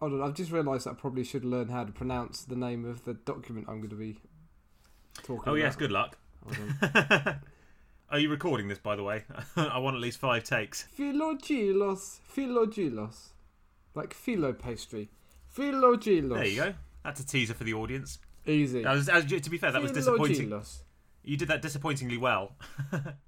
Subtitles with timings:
[0.00, 2.84] Hold on, I've just realised that I probably should learn how to pronounce the name
[2.84, 4.18] of the document I'm going to be
[5.22, 5.62] talking Oh about.
[5.64, 6.18] yes, good luck.
[8.10, 9.24] Are you recording this, by the way?
[9.56, 10.86] I want at least five takes.
[10.96, 12.18] Philogelos.
[12.34, 13.28] Philogelos.
[13.94, 15.08] Like philo pastry.
[15.56, 16.34] Philogelos.
[16.34, 16.74] There you go.
[17.02, 18.18] That's a teaser for the audience.
[18.46, 18.82] Easy.
[18.82, 20.50] That was, as, to be fair, that was disappointing.
[20.50, 20.78] Philogelos.
[21.24, 22.52] You did that disappointingly well.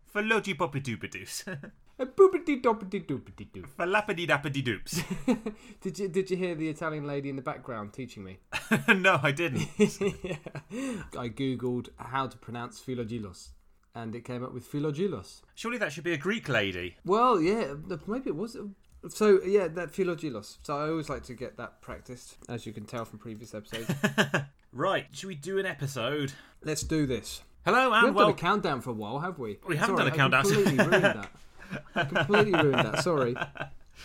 [0.06, 1.70] For logi poppy-doopadoos.
[2.00, 3.64] A boopity doopity doopity doo.
[3.76, 5.02] For lappity dappity doops.
[5.80, 8.38] Did you did you hear the Italian lady in the background teaching me?
[8.88, 9.62] no, I didn't.
[11.16, 13.48] I googled how to pronounce Philogelos,
[13.96, 15.42] and it came up with Philogelos.
[15.56, 16.96] Surely that should be a Greek lady.
[17.04, 17.74] Well, yeah,
[18.06, 18.56] maybe it was.
[19.08, 20.58] So yeah, that Philogelos.
[20.62, 23.92] So I always like to get that practiced, as you can tell from previous episodes.
[24.72, 26.32] Right, should we do an episode?
[26.62, 27.42] Let's do this.
[27.64, 29.58] Hello and we haven't done a countdown for a while, have we?
[29.66, 30.44] We haven't Sorry, done a countdown.
[30.44, 31.30] Completely ruined that.
[31.94, 33.02] I completely ruined that.
[33.02, 33.34] Sorry.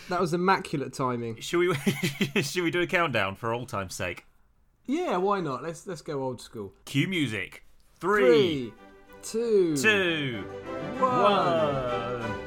[0.08, 1.40] That was immaculate timing.
[1.40, 1.74] Should we
[2.42, 4.26] should we do a countdown for old time's sake?
[4.86, 5.62] Yeah, why not?
[5.62, 6.74] Let's let's go old school.
[6.84, 7.64] Cue music.
[8.00, 8.72] Three, Three,
[9.22, 10.44] two, two,
[10.98, 11.22] one.
[11.22, 12.40] one.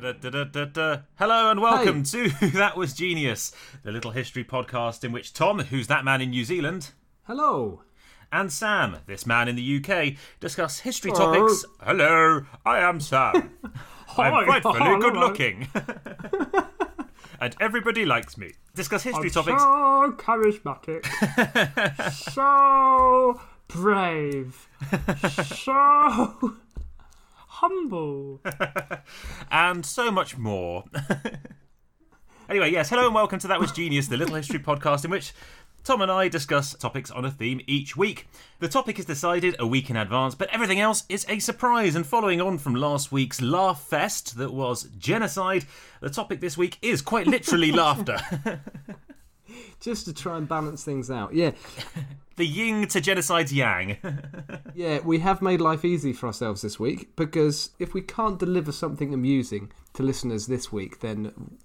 [0.00, 0.98] Da-da-da-da-da.
[1.18, 3.50] Hello and welcome to That Was Genius,
[3.82, 6.90] the little history podcast in which Tom, who's that man in New Zealand,
[7.24, 7.82] Hello.
[8.30, 11.34] and Sam, this man in the UK, discuss history Hello.
[11.48, 11.64] topics.
[11.80, 13.50] Hello, I am Sam.
[14.18, 15.68] I'm frightfully good looking.
[17.40, 18.52] and everybody likes me.
[18.74, 19.62] Discuss history topics.
[19.62, 21.04] So charismatic.
[22.32, 24.68] so brave.
[25.44, 26.52] so
[27.48, 28.40] humble.
[29.50, 30.84] and so much more.
[32.48, 35.32] anyway, yes, hello and welcome to That Was Genius, the little history podcast in which
[35.86, 38.26] Tom and I discuss topics on a theme each week.
[38.58, 41.94] The topic is decided a week in advance, but everything else is a surprise.
[41.94, 45.64] And following on from last week's Laugh Fest that was genocide,
[46.00, 48.18] the topic this week is quite literally laughter.
[49.80, 51.32] Just to try and balance things out.
[51.32, 51.52] Yeah.
[52.34, 53.96] the ying to genocide's yang.
[54.74, 58.72] Yeah, we have made life easy for ourselves this week because if we can't deliver
[58.72, 61.58] something amusing to listeners this week, then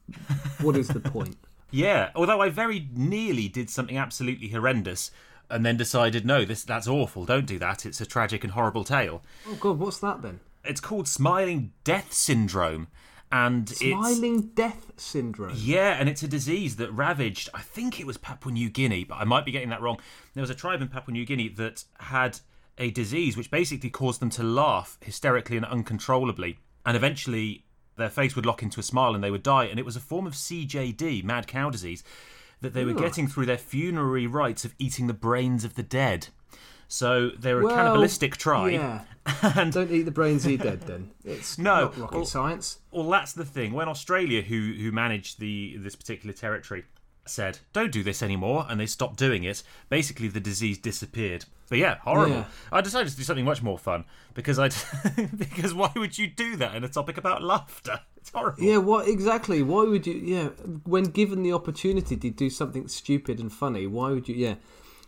[0.61, 1.37] what is the point?
[1.71, 5.09] Yeah, although I very nearly did something absolutely horrendous
[5.49, 7.25] and then decided, no, this that's awful.
[7.25, 7.85] Don't do that.
[7.85, 9.23] It's a tragic and horrible tale.
[9.47, 10.39] Oh god, what's that then?
[10.63, 12.87] It's called smiling death syndrome,
[13.31, 15.53] and Smiling death syndrome.
[15.55, 17.49] yeah, and it's a disease that ravaged.
[17.53, 19.97] I think it was Papua New Guinea, but I might be getting that wrong.
[20.33, 22.39] There was a tribe in Papua New Guinea that had
[22.77, 27.65] a disease which basically caused them to laugh hysterically and uncontrollably, and eventually
[28.01, 29.65] their face would lock into a smile and they would die.
[29.65, 32.03] And it was a form of CJD, mad cow disease,
[32.61, 36.27] that they were getting through their funerary rites of eating the brains of the dead.
[36.87, 38.73] So they were a Well, cannibalistic tribe.
[38.73, 39.01] Yeah.
[39.55, 41.11] And Don't eat the brains eat dead then.
[41.23, 42.79] It's No, not rocket well- science.
[42.91, 43.71] Well, that's the thing.
[43.71, 46.83] When Australia, who who managed the this particular territory,
[47.31, 51.45] said don't do this anymore, and they stopped doing it, basically the disease disappeared.
[51.69, 52.35] But yeah, horrible.
[52.35, 52.45] Yeah.
[52.71, 54.03] I decided to do something much more fun
[54.33, 54.69] because I
[55.37, 58.01] because why would you do that in a topic about laughter?
[58.17, 58.61] It's horrible.
[58.61, 59.63] Yeah, what exactly?
[59.63, 60.13] Why would you?
[60.13, 60.49] Yeah,
[60.83, 64.35] when given the opportunity to do something stupid and funny, why would you?
[64.35, 64.55] Yeah,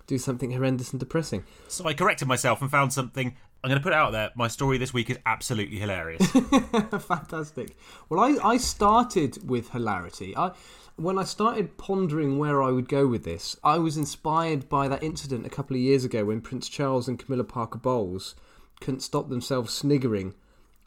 [0.07, 1.43] do something horrendous and depressing.
[1.67, 3.35] So I corrected myself and found something.
[3.63, 4.29] I'm going to put it out there.
[4.35, 6.25] My story this week is absolutely hilarious.
[7.07, 7.77] Fantastic.
[8.09, 10.35] Well, I, I started with hilarity.
[10.35, 10.51] I
[10.95, 15.03] when I started pondering where I would go with this, I was inspired by that
[15.03, 18.35] incident a couple of years ago when Prince Charles and Camilla Parker Bowles
[18.79, 20.33] couldn't stop themselves sniggering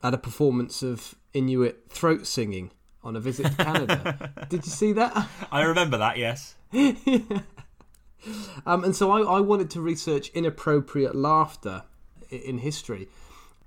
[0.03, 2.71] at a performance of Inuit throat singing
[3.03, 4.33] on a visit to Canada.
[4.49, 5.29] Did you see that?
[5.51, 6.19] I remember that.
[6.19, 6.55] Yes.
[8.65, 11.85] Um, and so I, I wanted to research inappropriate laughter
[12.31, 13.09] in history.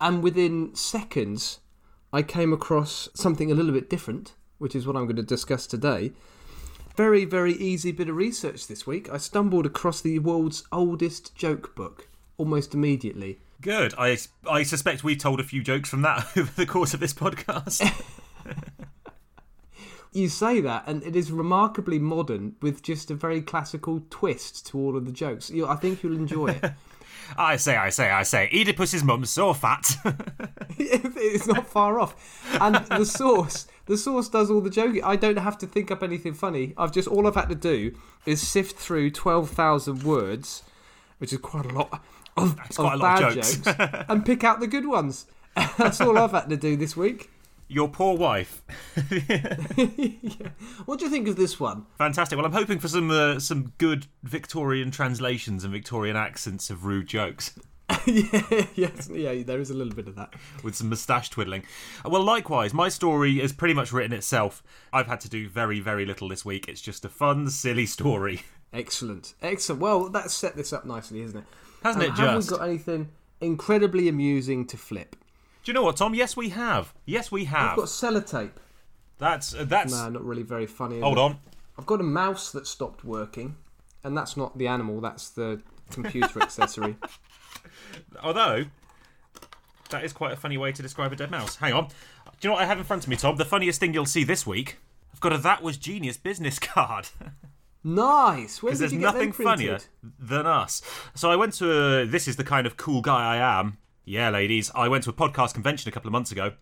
[0.02, 1.60] And within seconds,
[2.12, 5.66] I came across something a little bit different, which is what I'm going to discuss
[5.66, 6.12] today.
[6.96, 9.09] Very, very easy bit of research this week.
[9.12, 13.40] I stumbled across the world's oldest joke book almost immediately.
[13.62, 13.94] Good.
[13.98, 14.18] I
[14.50, 17.81] I suspect we've told a few jokes from that over the course of this podcast.
[20.12, 24.80] You say that, and it is remarkably modern with just a very classical twist to
[24.80, 25.51] all of the jokes.
[25.51, 26.72] I think you'll enjoy it.
[27.38, 28.50] I say, I say, I say.
[28.52, 29.96] Oedipus's mum's so fat.
[30.78, 32.16] it's not far off.
[32.60, 35.04] And the source, the source does all the joking.
[35.04, 36.74] I don't have to think up anything funny.
[36.78, 37.96] I've just all I've had to do
[38.26, 40.64] is sift through twelve thousand words,
[41.20, 42.02] which is quite a lot
[42.38, 43.58] of, of a lot bad of jokes.
[43.58, 45.26] jokes, and pick out the good ones.
[45.78, 47.30] That's all I've had to do this week.
[47.69, 48.63] Your poor wife.
[50.86, 51.86] What do you think of this one?
[51.98, 52.36] Fantastic.
[52.38, 57.07] Well, I'm hoping for some uh, some good Victorian translations and Victorian accents of rude
[57.07, 57.54] jokes.
[58.06, 59.44] yeah, yes, yeah.
[59.44, 60.33] There is a little bit of that.
[60.63, 61.63] with some moustache twiddling.
[62.06, 64.63] Well, likewise, my story is pretty much written itself.
[64.92, 66.68] I've had to do very, very little this week.
[66.68, 68.42] It's just a fun, silly story.
[68.74, 69.81] Excellent, excellent.
[69.81, 71.45] Well, that's set this up nicely, isn't it?
[71.83, 72.51] Hasn't Um, it have just?
[72.51, 73.10] we got anything
[73.42, 75.15] incredibly amusing to flip?
[75.64, 76.16] Do you know what, Tom?
[76.16, 76.94] Yes, we have.
[77.06, 77.72] Yes, we have.
[77.72, 78.52] I've got sellotape.
[79.18, 79.94] That's uh, that's.
[79.94, 81.02] No, not really very funny.
[81.02, 81.22] Hold it?
[81.22, 81.38] on.
[81.78, 83.56] I've got a mouse that stopped working,
[84.04, 85.02] and that's not the animal.
[85.02, 85.62] That's the
[85.92, 86.96] computer accessory.
[88.24, 88.66] Although
[89.90, 91.58] that is quite a funny way to describe a dead mouse.
[91.58, 91.88] Hang on.
[91.88, 93.36] Do you know what I have in front of me, Tom?
[93.36, 94.78] The funniest thing you'll see this week.
[95.14, 97.10] I've got a "That Was Genius" business card.
[97.84, 98.62] Nice.
[98.62, 99.80] Where because there's you get nothing funnier
[100.20, 100.82] than us.
[101.16, 103.78] So I went to a, this is the kind of cool guy I am.
[104.10, 106.54] Yeah, ladies, I went to a podcast convention a couple of months ago,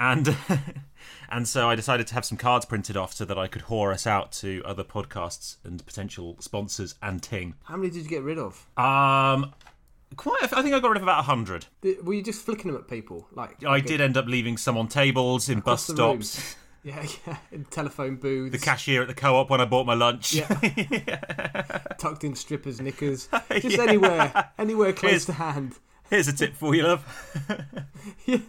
[0.00, 0.34] and
[1.30, 3.92] and so I decided to have some cards printed off so that I could whore
[3.92, 7.52] us out to other podcasts and potential sponsors and ting.
[7.64, 8.66] How many did you get rid of?
[8.78, 9.52] Um,
[10.16, 10.40] quite.
[10.44, 11.66] A, I think I got rid of about a hundred.
[12.02, 13.28] Were you just flicking them at people?
[13.30, 16.22] Like I did end up leaving some on tables in bus room.
[16.22, 16.56] stops.
[16.82, 17.36] Yeah, yeah.
[17.50, 18.52] In telephone booths.
[18.52, 20.34] The cashier at the co-op when I bought my lunch.
[20.34, 20.46] Yeah.
[20.62, 21.78] yeah.
[21.98, 23.28] Tucked in strippers' knickers.
[23.58, 25.74] Just anywhere, anywhere close Here's- to hand.
[26.10, 27.04] Here's a tip for you, love.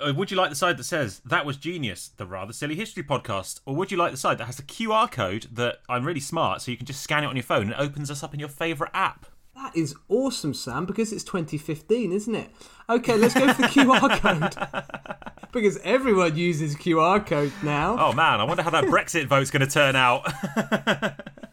[0.00, 3.04] Uh, Would you like the side that says that was genius, the rather silly history
[3.04, 6.20] podcast, or would you like the side that has the QR code that I'm really
[6.20, 8.34] smart, so you can just scan it on your phone and it opens us up
[8.34, 9.26] in your favourite app?
[9.54, 12.50] That is awesome, Sam, because it's 2015, isn't it?
[12.90, 15.46] Okay, let's go for the QR code.
[15.52, 17.96] because everyone uses QR code now.
[17.98, 20.26] Oh man, I wonder how that Brexit vote's going to turn out.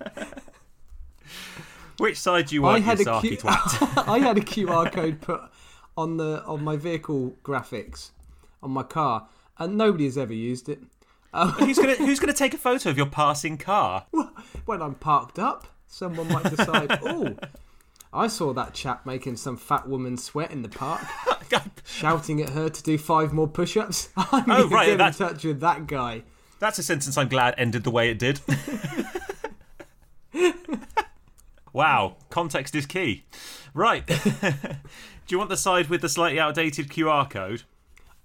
[2.01, 4.07] Which side do you I want, had you a sarky Q- twat?
[4.07, 5.39] I had a QR code put
[5.95, 8.09] on the on my vehicle graphics
[8.63, 9.27] on my car,
[9.59, 10.80] and nobody has ever used it.
[11.31, 14.07] Um, who's going to who's to take a photo of your passing car?
[14.65, 17.36] When I'm parked up, someone might decide, oh,
[18.12, 21.01] I saw that chap making some fat woman sweat in the park,
[21.86, 24.09] shouting at her to do five more push-ups.
[24.18, 26.24] I'm Oh, right, get in touch with that guy.
[26.57, 28.39] That's a sentence I'm glad ended the way it did.
[31.73, 33.25] Wow, context is key.
[33.73, 34.06] Right.
[34.06, 34.15] Do
[35.29, 37.63] you want the side with the slightly outdated QR code?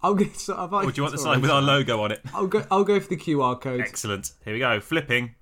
[0.02, 0.26] I'll go.
[0.34, 2.20] So I, Or do you want the side with our logo on it?
[2.34, 2.64] I'll go.
[2.70, 3.81] I'll go for the QR code.
[3.81, 4.32] Excellent.
[4.44, 4.78] Here we go.
[4.81, 5.34] Flipping.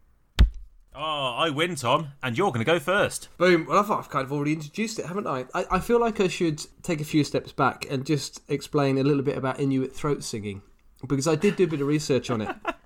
[0.97, 3.29] Oh, I win, Tom, and you're going to go first.
[3.37, 3.67] Boom.
[3.67, 5.45] Well, I thought I've kind of already introduced it, haven't I?
[5.53, 5.67] I?
[5.73, 9.23] I feel like I should take a few steps back and just explain a little
[9.23, 10.63] bit about Inuit throat singing
[11.07, 12.57] because I did do a bit of research on it.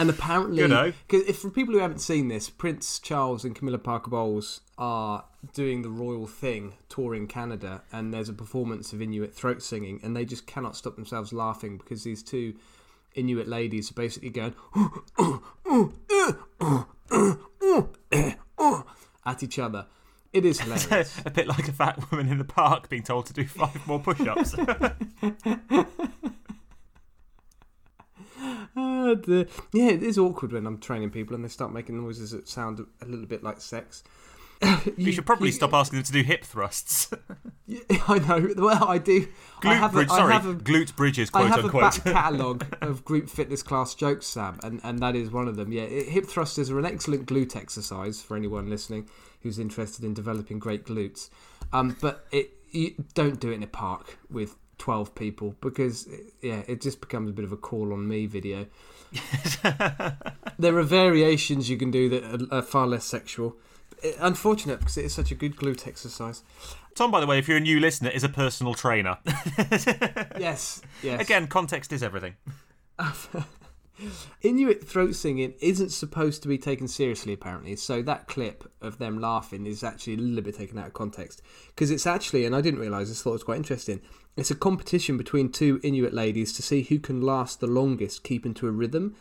[0.00, 1.28] And apparently, because eh?
[1.28, 5.82] if for people who haven't seen this, Prince Charles and Camilla Parker Bowles are doing
[5.82, 10.24] the royal thing, touring Canada, and there's a performance of Inuit throat singing, and they
[10.24, 12.54] just cannot stop themselves laughing because these two
[13.14, 14.54] Inuit ladies are basically going
[19.26, 19.84] at each other.
[20.32, 21.20] It is hilarious.
[21.26, 24.00] a bit like a fat woman in the park being told to do five more
[24.00, 24.54] push ups.
[28.74, 32.48] The, yeah, it is awkward when I'm training people and they start making noises that
[32.48, 34.02] sound a little bit like sex.
[34.96, 37.10] you should probably stop asking them to do hip thrusts.
[37.66, 38.48] Yeah, I know.
[38.56, 39.28] Well, I do.
[39.62, 41.62] I Glute have a, bridge, I sorry, have a, glute bridges, I quote have a
[41.66, 41.82] unquote.
[41.82, 45.70] back catalogue of group fitness class jokes, Sam, and, and that is one of them.
[45.70, 49.08] Yeah, it- hip thrusters are an excellent glute exercise for anyone listening
[49.42, 51.30] who's interested in developing great glutes.
[51.72, 56.16] Um, but it you don't do it in a park with 12 people because, eh,
[56.40, 58.66] yeah, it just becomes a bit of a call on me video.
[60.58, 63.56] there are variations you can do that are, far less sexual.
[64.02, 66.42] Eh, unfortunate because it is such a good glute exercise.
[66.94, 69.18] Tom, by the way, if you're a new listener, is a personal trainer.
[70.38, 71.20] Yes, yes.
[71.20, 72.34] Again, context is everything.
[74.42, 77.76] Inuit throat singing isn't supposed to be taken seriously, apparently.
[77.76, 81.42] So that clip of them laughing is actually a little bit taken out of context
[81.68, 84.00] because it's actually, and I didn't realise this, thought it was quite interesting.
[84.40, 88.54] It's a competition between two Inuit ladies to see who can last the longest keeping
[88.54, 89.14] to a rhythm.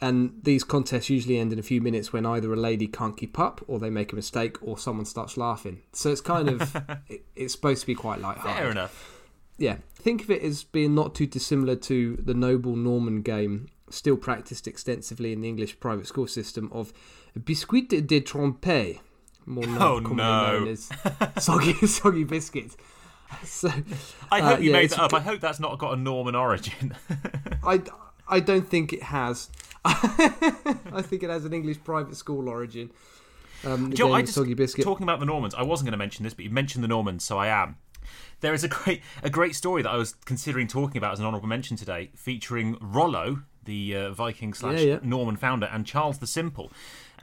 [0.00, 3.38] And these contests usually end in a few minutes when either a lady can't keep
[3.38, 5.82] up, or they make a mistake, or someone starts laughing.
[5.92, 6.76] So it's kind of,
[7.08, 9.22] it, it's supposed to be quite light-hearted Fair enough.
[9.58, 14.16] yeah, think of it as being not too dissimilar to the noble Norman game, still
[14.16, 16.92] practiced extensively in the English private school system of
[17.44, 19.00] biscuit de trompe,
[19.46, 20.12] more Oh, no.
[20.14, 20.90] known as
[21.38, 22.76] soggy, soggy biscuit.
[23.44, 23.70] So
[24.30, 25.14] I Uh, hope you yeah, made that up.
[25.14, 26.94] I hope that's not got a Norman origin.
[27.64, 27.82] I,
[28.28, 29.50] I don't think it has.
[29.84, 32.90] I think it has an English private school origin.
[33.64, 34.34] Um, the Do you know, game I just
[34.82, 35.54] talking about the Normans.
[35.54, 37.76] I wasn't going to mention this, but you mentioned the Normans, so I am.
[38.40, 41.26] There is a great a great story that I was considering talking about as an
[41.26, 44.98] honourable mention today, featuring Rollo, the uh, Viking slash Yeah, yeah.
[45.02, 46.70] Norman founder, and Charles the Simple.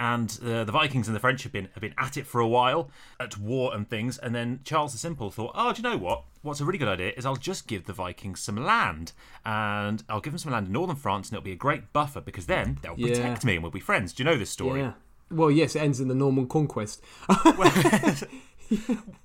[0.01, 2.47] And uh, the Vikings and the French have been have been at it for a
[2.47, 2.89] while,
[3.19, 4.17] at war and things.
[4.17, 6.23] And then Charles the Simple thought, oh, do you know what?
[6.41, 9.11] What's a really good idea is I'll just give the Vikings some land,
[9.45, 12.19] and I'll give them some land in northern France, and it'll be a great buffer
[12.19, 13.09] because then they'll Yeah.
[13.09, 14.11] protect me and we'll be friends.
[14.11, 14.81] Do you know this story?
[14.81, 14.93] Yeah.
[15.29, 17.03] Well, yes, it ends in the Norman conquest.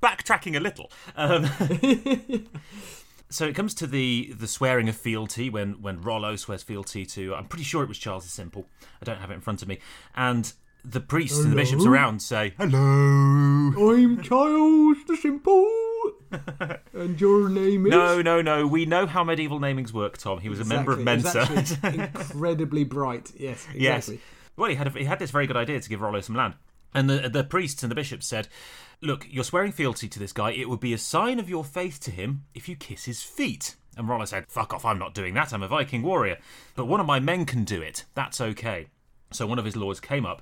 [0.03, 0.91] backtracking a little.
[1.17, 1.47] Um,
[3.31, 7.35] so it comes to the the swearing of fealty when when Rollo swears fealty to.
[7.35, 8.67] I'm pretty sure it was Charles the Simple.
[9.01, 9.79] I don't have it in front of me,
[10.15, 10.53] and
[10.89, 12.79] the priests and the bishops around say hello.
[13.93, 16.13] I'm Charles the Simple,
[16.93, 17.91] and your name is.
[17.91, 18.67] No, no, no.
[18.67, 20.39] We know how medieval namings work, Tom.
[20.41, 21.57] He was a member of Exactly.
[21.57, 21.79] Mensa.
[22.23, 23.33] incredibly bright.
[23.37, 24.11] Yes, Yes.
[24.57, 26.55] Well, he had a, he had this very good idea to give Rollo some land,
[26.95, 28.49] and the the priests and the bishops said,
[29.03, 30.53] "Look, you're swearing fealty to this guy.
[30.53, 33.75] It would be a sign of your faith to him if you kiss his feet."
[33.97, 34.85] And Rollo said, "Fuck off!
[34.85, 35.53] I'm not doing that.
[35.53, 36.39] I'm a Viking warrior,
[36.75, 38.05] but one of my men can do it.
[38.15, 38.87] That's okay."
[39.33, 40.41] So one of his lords came up.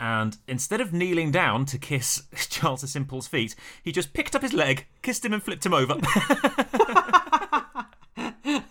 [0.00, 4.42] And instead of kneeling down to kiss Charles the Simple's feet, he just picked up
[4.42, 5.96] his leg, kissed him, and flipped him over.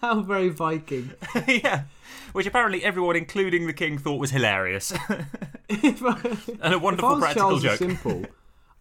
[0.02, 1.12] How very Viking.
[1.48, 1.84] yeah.
[2.34, 4.94] Which apparently everyone, including the king, thought was hilarious.
[5.70, 7.78] and a wonderful was practical Charles the joke.
[7.78, 8.26] Simple,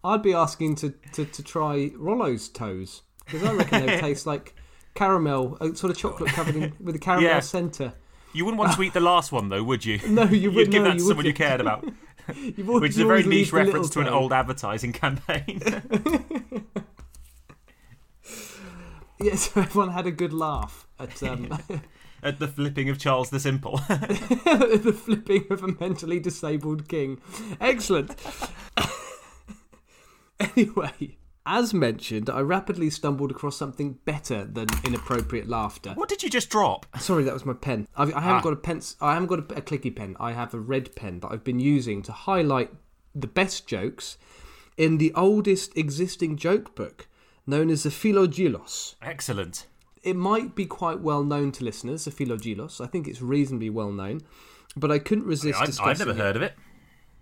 [0.03, 4.53] I'd be asking to, to, to try Rollo's toes because I reckon they taste like
[4.95, 7.39] caramel, a sort of chocolate covered in, with a caramel Yeah.
[7.39, 7.93] centre.
[8.33, 9.99] You wouldn't want to eat the last one, though, would you?
[10.07, 10.71] No, you You'd wouldn't.
[10.71, 11.85] give no, that to someone you cared about,
[12.67, 15.61] always- which is a very niche reference to an old advertising campaign.
[19.19, 21.57] Yeah, so everyone had a good laugh at um,
[22.21, 23.77] At the flipping of Charles the Simple.
[23.87, 27.21] the flipping of a mentally disabled king.
[27.61, 28.15] Excellent.
[30.39, 31.15] anyway,
[31.45, 35.91] as mentioned, I rapidly stumbled across something better than inappropriate laughter.
[35.95, 36.85] what did you just drop?
[36.99, 37.87] Sorry, that was my pen.
[37.95, 38.41] I, I haven't Ah.
[38.41, 38.81] got a pen.
[39.01, 40.15] I haven't got a, a clicky pen.
[40.19, 42.71] I have a red pen that I've been using to highlight
[43.13, 44.17] the best jokes
[44.77, 47.07] in the oldest existing joke book,
[47.45, 48.95] known as the Philogelos.
[49.01, 49.67] Excellent.
[50.01, 52.81] It might be quite well known to listeners, the Philogelos.
[52.81, 54.21] I think it's reasonably well known,
[54.75, 55.65] but I couldn't resist I.
[55.89, 56.17] I've never it.
[56.17, 56.53] heard of it.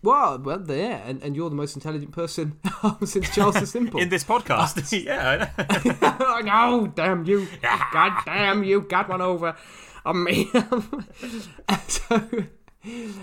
[0.03, 3.99] Well, well, there, and, and you're the most intelligent person um, since Charles the Simple.
[3.99, 4.91] In this podcast.
[5.05, 6.81] yeah, I know.
[6.81, 7.47] oh, damn you!
[7.61, 8.81] God damn you!
[8.81, 9.55] Got one over
[10.03, 10.49] on me.
[11.87, 12.23] so,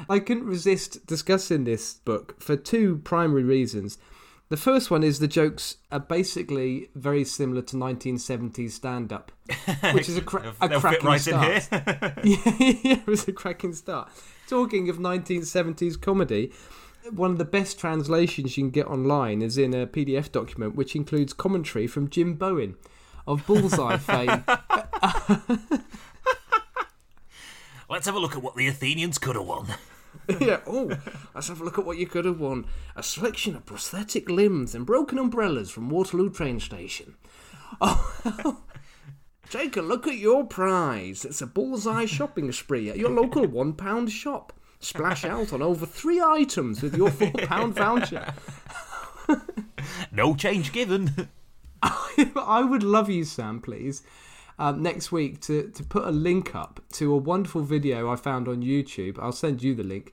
[0.09, 3.99] I couldn't resist discussing this book for two primary reasons.
[4.49, 9.31] The first one is the jokes are basically very similar to 1970s stand-up,
[9.93, 11.69] which is a, cra- a cracking right start.
[11.71, 12.15] in here.
[12.25, 14.11] yeah, yeah, it was a cracking start.
[14.49, 16.53] Talking of 1970s comedy,
[17.11, 20.97] one of the best translations you can get online is in a PDF document which
[20.97, 22.77] includes commentary from Jim Bowen
[23.27, 24.45] of Bullseye fame.
[27.91, 29.67] Let's have a look at what the Athenians could have won.
[30.41, 30.97] yeah, oh,
[31.35, 32.67] let's have a look at what you could have won.
[32.97, 37.17] A selection of prosthetic limbs and broken umbrellas from Waterloo train station.
[37.81, 38.63] Oh,
[39.51, 41.25] take a look at your prize.
[41.25, 44.53] It's a bullseye shopping spree at your local one pound shop.
[44.81, 48.35] Splash out on over three items with your four pound voucher.
[50.11, 51.29] No change given.
[51.83, 54.03] I would love you, Sam, please,
[54.59, 58.49] um, next week to, to put a link up to a wonderful video I found
[58.49, 59.19] on YouTube.
[59.21, 60.13] I'll send you the link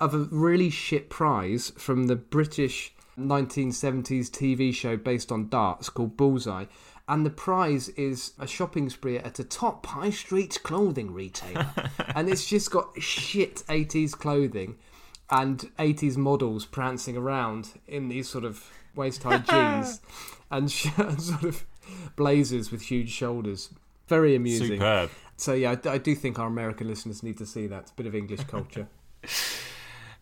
[0.00, 6.16] of a really shit prize from the British 1970s TV show based on darts called
[6.16, 6.66] Bullseye.
[7.08, 11.66] And the prize is a shopping spree at a top high street clothing retailer.
[12.14, 14.76] and it's just got shit 80s clothing
[15.30, 19.38] and 80s models prancing around in these sort of waist high
[19.78, 20.00] jeans
[20.50, 21.64] and, sh- and sort of
[22.16, 23.70] blazers with huge shoulders.
[24.08, 24.78] Very amusing.
[24.78, 25.10] Superb.
[25.36, 27.82] So, yeah, I d- I do think our American listeners need to see that.
[27.82, 28.88] It's a bit of English culture.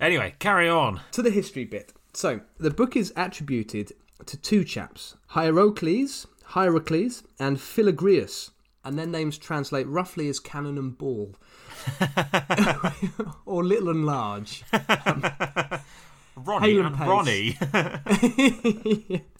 [0.01, 1.01] Anyway, carry on.
[1.13, 1.93] to the history bit.
[2.15, 3.93] So, the book is attributed
[4.27, 8.51] to two chaps Hierocles, Hierocles, and Philagrius,
[8.85, 11.35] and their names translate roughly as cannon and ball,
[13.47, 14.63] or little and large.
[16.37, 16.99] Ronnie and.
[16.99, 17.59] Ronnie.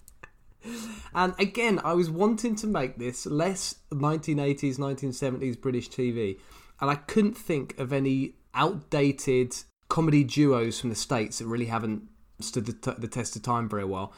[1.13, 6.39] And again, I was wanting to make this less 1980s, 1970s British TV,
[6.81, 9.55] and I couldn't think of any outdated
[9.87, 13.69] comedy duos from the States that really haven't stood the, t- the test of time
[13.69, 14.13] very well.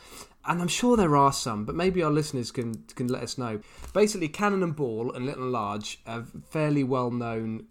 [0.45, 3.59] And I'm sure there are some, but maybe our listeners can can let us know.
[3.93, 7.65] Basically, Cannon and Ball and Little and Large are fairly well known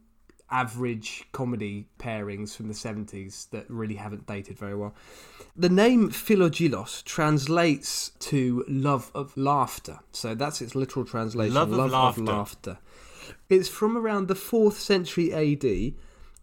[0.50, 4.95] average comedy pairings from the 70s that really haven't dated very well.
[5.57, 10.00] The name Philogelos translates to love of laughter.
[10.12, 12.23] So that's its literal translation Love of laughter.
[12.23, 12.79] laughter.
[13.49, 15.95] It's from around the 4th century AD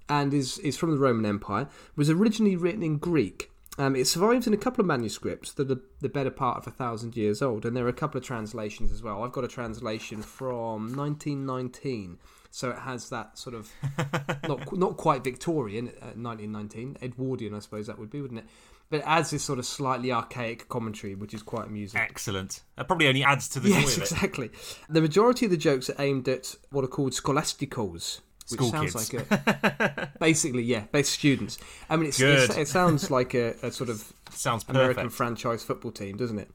[0.10, 3.52] and is, is from the Roman Empire, was originally written in Greek.
[3.80, 6.72] Um, it survives in a couple of manuscripts that are the better part of a
[6.72, 9.24] thousand years old, and there are a couple of translations as well.
[9.24, 12.20] I've got a translation from 1919,
[12.52, 13.72] so it has that sort of
[14.48, 18.46] not not quite Victorian, uh, 1919, Edwardian, I suppose that would be, wouldn't it?
[18.92, 22.00] But it adds this sort of slightly archaic commentary, which is quite amusing.
[22.00, 22.62] Excellent.
[22.76, 24.12] That probably only adds to the joy Yes, of it.
[24.12, 24.52] exactly.
[24.88, 28.20] The majority of the jokes are aimed at what are called scholasticos.
[28.50, 29.30] Which School sounds kids.
[29.32, 31.58] like a basically, yeah, base students.
[31.90, 35.14] I mean, it's, it's, it sounds like a, a sort of Sounds American perfect.
[35.14, 36.50] franchise football team, doesn't it?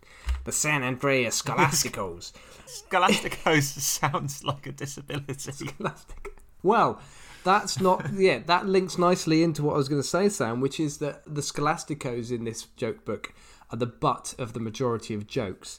[0.45, 2.33] The San Andreas Scholasticos.
[2.66, 5.52] Scholasticos sounds like a disability.
[5.52, 6.35] Scholastic.
[6.62, 7.00] Well,
[7.45, 8.12] that's not.
[8.12, 11.23] Yeah, that links nicely into what I was going to say, Sam, which is that
[11.25, 13.33] the Scholasticos in this joke book
[13.71, 15.78] are the butt of the majority of jokes.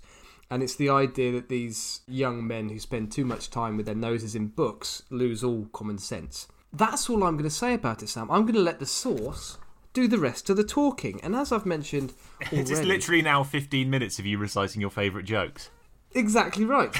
[0.49, 3.95] And it's the idea that these young men who spend too much time with their
[3.95, 6.47] noses in books lose all common sense.
[6.73, 8.29] That's all I'm going to say about it, Sam.
[8.31, 9.57] I'm going to let the source
[9.93, 11.19] do the rest of the talking.
[11.23, 12.13] And as I've mentioned
[12.51, 15.69] already, It's literally now 15 minutes of you reciting your favourite jokes.
[16.13, 16.89] Exactly right.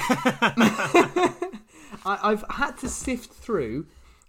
[2.04, 3.86] I, I've had to sift through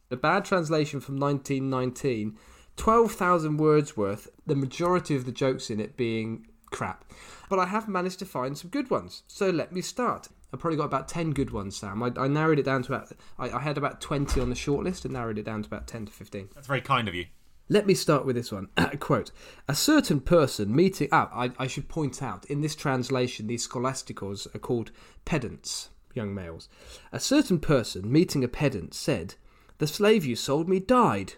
[0.10, 2.38] a bad translation from 1919,
[2.76, 7.06] 12,000 words worth, the majority of the jokes in it being crap.
[7.52, 9.24] But I have managed to find some good ones.
[9.28, 10.30] So let me start.
[10.54, 12.02] I've probably got about 10 good ones, Sam.
[12.02, 15.04] I, I narrowed it down to about, I, I had about 20 on the shortlist
[15.04, 16.48] and narrowed it down to about 10 to 15.
[16.56, 17.26] That's very kind of you.
[17.68, 18.70] Let me start with this one.
[19.02, 19.32] Quote
[19.68, 21.10] A certain person meeting.
[21.12, 24.92] Ah, I, I should point out, in this translation, these scholasticos are called
[25.26, 26.70] pedants, young males.
[27.12, 29.36] A certain person meeting a pedant said,
[29.80, 31.34] The slave you sold me died.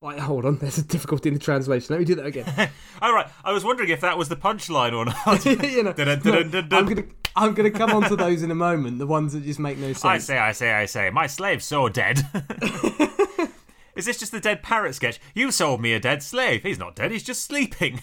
[0.00, 1.88] Wait, hold on, there's a difficulty in the translation.
[1.94, 2.70] Let me do that again.
[3.02, 5.44] All right, I was wondering if that was the punchline or not.
[5.72, 6.78] you know, Dun, dun, dun, dun, dun.
[6.78, 8.98] I'm gonna, I'm gonna come on to those in a moment.
[8.98, 10.04] The ones that just make no sense.
[10.04, 12.20] I say, I say, I say, my slave's so dead.
[13.96, 15.18] Is this just the dead parrot sketch?
[15.34, 16.62] You sold me a dead slave.
[16.62, 18.00] He's not dead, he's just sleeping.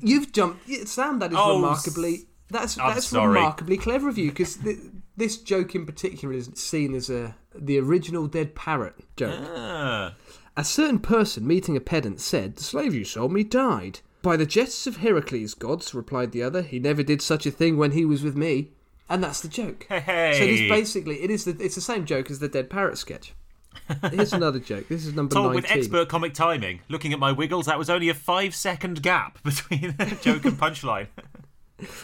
[0.00, 1.18] You've jumped, Sam.
[1.18, 2.28] That is Oh, remarkably.
[2.50, 3.32] That's I'm that's sorry.
[3.34, 4.78] remarkably clever of you because th-
[5.16, 9.40] this joke in particular is seen as a the original dead parrot joke.
[9.42, 10.14] Ah.
[10.56, 14.46] A certain person meeting a pedant said, "The slave you sold me died." By the
[14.46, 16.62] jests of Heracles, gods, replied the other.
[16.62, 18.70] He never did such a thing when he was with me.
[19.08, 19.86] And that's the joke.
[19.88, 20.34] Hey.
[20.38, 22.98] So it is basically it is the it's the same joke as the dead parrot
[22.98, 23.34] sketch.
[24.10, 24.88] Here's another joke.
[24.88, 25.62] This is number Told nineteen.
[25.62, 26.80] with expert comic timing.
[26.88, 31.08] Looking at my wiggles, that was only a five second gap between joke and punchline.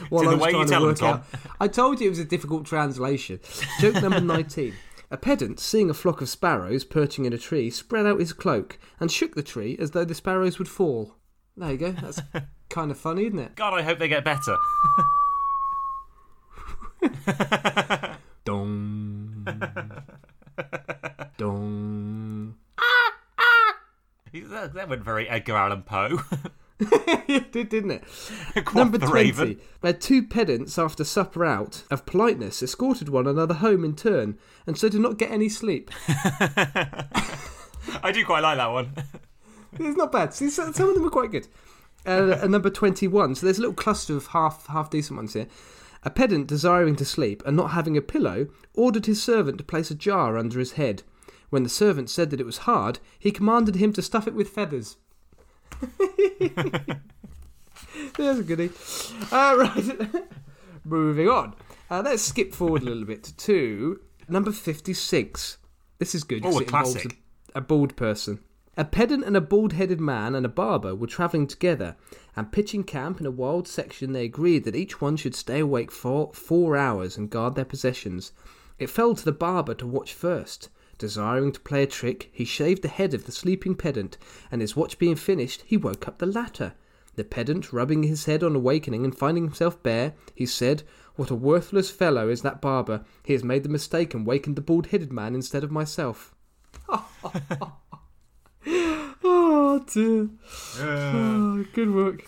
[0.09, 1.09] While the way you tell 'em, work Tom.
[1.19, 1.25] out.
[1.61, 3.39] I told you it was a difficult translation.
[3.81, 4.75] Joke number 19.
[5.11, 8.79] A pedant, seeing a flock of sparrows perching in a tree, spread out his cloak
[9.01, 11.17] and shook the tree as though the sparrows would fall.
[11.57, 11.93] There you go.
[11.93, 12.21] That's
[12.69, 13.57] kind of funny, isn't it?
[13.57, 14.57] God, I hope they get better.
[18.45, 19.47] Dong.
[21.37, 22.55] Dong.
[24.31, 26.21] That, that went very Edgar Allan Poe.
[26.81, 28.05] It did, didn't it?
[28.75, 29.13] Number 20.
[29.13, 29.61] Raven.
[29.81, 34.79] Where two pedants, after supper out, of politeness, escorted one another home in turn, and
[34.79, 35.91] so did not get any sleep.
[38.03, 38.95] I do quite like that one.
[39.79, 40.33] It's not bad.
[40.33, 41.47] See, some of them are quite good.
[42.07, 43.35] Uh, and number 21.
[43.35, 45.47] So there's a little cluster of half half decent ones here.
[46.03, 49.91] A pedant desiring to sleep and not having a pillow ordered his servant to place
[49.91, 51.03] a jar under his head.
[51.51, 54.49] When the servant said that it was hard, he commanded him to stuff it with
[54.49, 54.97] feathers.
[58.17, 58.71] There's a goodie.
[59.31, 60.25] Uh, right.
[60.85, 61.55] Moving on.
[61.91, 65.59] Uh, let's skip forward a little bit to number 56.
[65.99, 66.45] This is good.
[66.45, 67.19] Oh, a it involves classic.
[67.55, 68.41] A, a bald person.
[68.77, 71.97] A pedant and a bald headed man and a barber were travelling together,
[72.37, 75.91] and pitching camp in a wild section, they agreed that each one should stay awake
[75.91, 78.31] for four hours and guard their possessions.
[78.79, 80.69] It fell to the barber to watch first.
[80.99, 84.19] Desiring to play a trick, he shaved the head of the sleeping pedant,
[84.51, 86.75] and his watch being finished, he woke up the latter.
[87.15, 90.83] The pedant, rubbing his head on awakening and finding himself bare, he said,
[91.15, 93.05] What a worthless fellow is that barber!
[93.25, 96.35] He has made the mistake and wakened the bald headed man instead of myself.
[96.89, 97.07] oh
[99.93, 100.29] dear.
[100.81, 102.25] Oh, good work.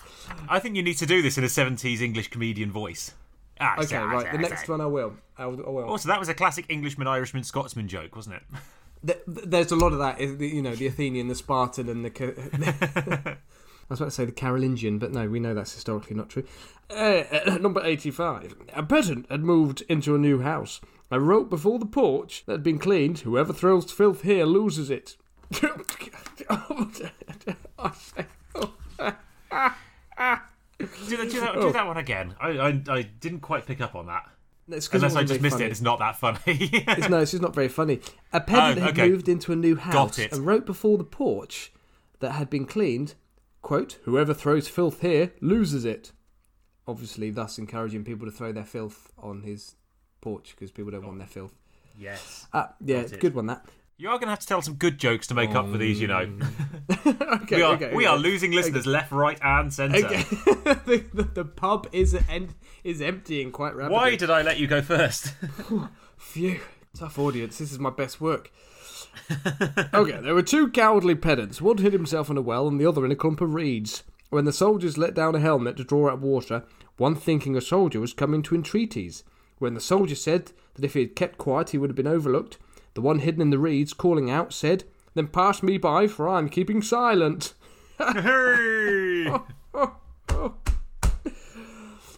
[0.48, 3.14] I think you need to do this in a 70s English comedian voice.
[3.60, 4.24] Ah, Okay, say, right.
[4.24, 4.72] say, The I next say.
[4.72, 5.14] one I will.
[5.38, 5.64] I will.
[5.66, 5.84] I will.
[5.84, 8.42] Also, that was a classic Englishman, Irishman, Scotsman joke, wasn't it?
[9.06, 12.10] Th- th- There's a lot of that, You know, the Athenian, the Spartan, and the.
[13.90, 16.44] I was about to say the Carolingian, but no, we know that's historically not true.
[16.90, 18.54] Uh, uh, number 85.
[18.74, 20.80] A peasant had moved into a new house.
[21.10, 25.16] I wrote before the porch that had been cleaned, whoever throws filth here loses it.
[31.08, 32.34] Do that, do that, do that one again.
[32.40, 34.28] I, I, I didn't quite pick up on that.
[34.68, 35.64] It's Unless I just missed funny.
[35.66, 36.38] it, it's not that funny.
[36.46, 38.00] It's, no, it's just not very funny.
[38.32, 39.08] A pedant Oh, had okay.
[39.08, 41.72] moved into a new house and wrote before the porch
[42.20, 43.14] that had been cleaned,
[43.62, 46.12] quote, Whoever throws filth here loses it.
[46.86, 49.74] Obviously, thus encouraging people to throw their filth on his
[50.20, 51.54] porch because people don't want their filth.
[51.98, 52.46] yes.
[52.52, 53.64] Uh, yeah, good one, that.
[54.00, 56.00] You are going to have to tell some good jokes to make up for these,
[56.00, 56.24] you know.
[56.24, 57.42] Mm.
[57.42, 58.06] okay, we are, okay, we okay.
[58.06, 59.98] are losing listeners left, right, and centre.
[59.98, 60.22] Okay.
[60.86, 63.94] the, the, the pub is en- is emptying quite rapidly.
[63.94, 65.34] Why did I let you go first?
[66.16, 66.60] Phew.
[66.96, 67.58] Tough audience.
[67.58, 68.50] This is my best work.
[69.92, 71.60] okay, there were two cowardly pedants.
[71.60, 74.02] One hid himself in a well and the other in a clump of reeds.
[74.30, 76.64] When the soldiers let down a helmet to draw out water,
[76.96, 79.24] one thinking a soldier was coming to entreaties.
[79.58, 82.56] When the soldier said that if he had kept quiet he would have been overlooked,
[82.94, 86.38] the one hidden in the reeds, calling out, said, Then pass me by, for I
[86.38, 87.54] am keeping silent.
[87.98, 89.32] Hey!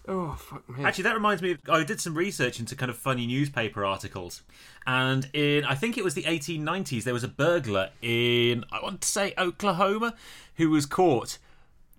[0.09, 0.85] Oh, fuck me.
[0.85, 1.53] Actually, that reminds me.
[1.53, 4.43] Of, I did some research into kind of funny newspaper articles,
[4.85, 9.01] and in I think it was the 1890s, there was a burglar in I want
[9.03, 10.15] to say Oklahoma
[10.57, 11.39] who was caught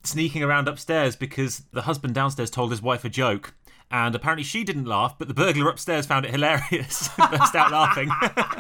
[0.04, 3.54] sneaking around upstairs because the husband downstairs told his wife a joke.
[3.90, 7.10] And apparently she didn't laugh, but the burglar upstairs found it hilarious.
[7.18, 8.10] Burst out laughing.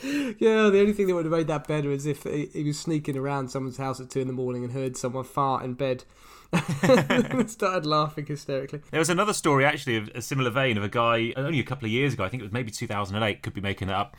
[0.04, 3.18] Yeah, the only thing that would have made that better is if he, was sneaking
[3.18, 6.04] around someone's house at two in the morning and heard someone fart in bed.
[6.52, 8.82] and started laughing hysterically.
[8.92, 11.86] There was another story, actually, of a similar vein of a guy only a couple
[11.86, 12.24] of years ago.
[12.24, 13.42] I think it was maybe 2008.
[13.42, 14.18] Could be making it up.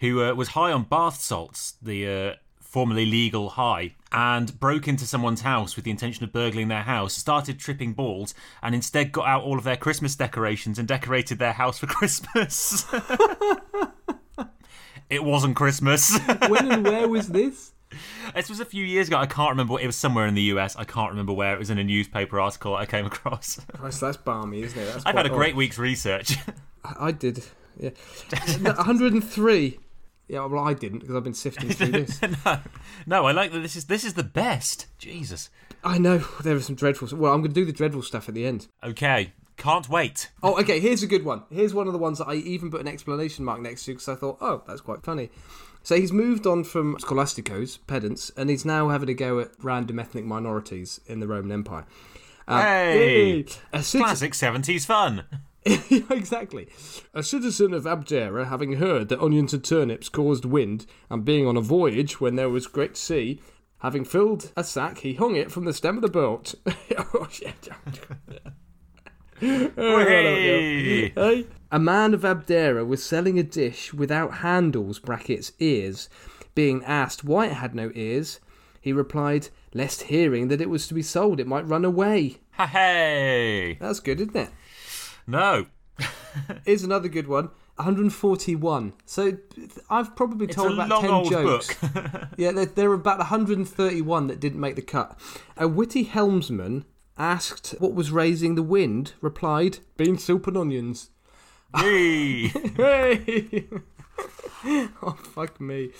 [0.00, 2.34] Who uh, was high on bath salts, the uh,
[2.66, 7.14] formerly legal high, and broke into someone's house with the intention of burgling their house.
[7.14, 11.52] Started tripping balls, and instead got out all of their Christmas decorations and decorated their
[11.52, 12.84] house for Christmas.
[15.10, 16.18] it wasn't Christmas.
[16.48, 17.72] When and where was this?
[18.34, 19.16] this was a few years ago.
[19.16, 19.80] I can't remember.
[19.80, 20.76] It was somewhere in the US.
[20.76, 21.54] I can't remember where.
[21.54, 23.60] It was in a newspaper article I came across.
[23.74, 24.86] Christ, that's balmy, isn't it?
[24.86, 25.36] That's I've had a odd.
[25.36, 26.36] great week's research.
[26.84, 27.44] I I did.
[27.78, 27.90] Yeah.
[28.62, 29.78] 103.
[30.28, 32.20] Yeah, well, I didn't because I've been sifting through this.
[32.22, 32.60] no,
[33.06, 33.60] no, I like that.
[33.60, 34.86] This is this is the best.
[34.98, 35.50] Jesus.
[35.84, 37.08] I know there are some dreadful.
[37.16, 38.66] Well, I'm going to do the dreadful stuff at the end.
[38.82, 40.30] Okay, can't wait.
[40.42, 40.80] Oh, okay.
[40.80, 41.44] Here's a good one.
[41.50, 44.08] Here's one of the ones that I even put an explanation mark next to because
[44.08, 45.30] I thought, oh, that's quite funny.
[45.84, 50.00] So he's moved on from scholasticos, pedants, and he's now having a go at random
[50.00, 51.86] ethnic minorities in the Roman Empire.
[52.48, 53.40] Um, Hey!
[53.72, 55.22] a citizen, Classic seventies fun.
[56.10, 56.68] Exactly.
[57.12, 61.56] A citizen of Abdera, having heard that onions and turnips caused wind, and being on
[61.56, 63.40] a voyage when there was great sea,
[63.78, 66.54] having filled a sack, he hung it from the stem of the boat.
[67.14, 67.68] oh, shit.
[69.42, 71.10] Oh, hey!
[71.10, 71.46] Hey?
[71.70, 76.08] A man of Abdera was selling a dish without handles, brackets, ears.
[76.54, 78.40] Being asked why it had no ears,
[78.80, 82.38] he replied, lest hearing that it was to be sold, it might run away.
[82.52, 83.76] Ha hey!
[83.78, 84.48] That's good, isn't it?
[85.26, 85.66] No,
[86.64, 87.50] Here's another good one.
[87.76, 88.94] 141.
[89.04, 89.36] So
[89.90, 91.74] I've probably told about long 10 jokes.
[92.36, 95.18] Yeah, there, there were about 131 that didn't make the cut.
[95.56, 96.84] A witty helmsman
[97.18, 101.10] asked what was raising the wind, replied, bean soup and onions.
[101.76, 102.46] Hey!
[102.48, 103.66] Hey!
[105.02, 105.90] oh, fuck me.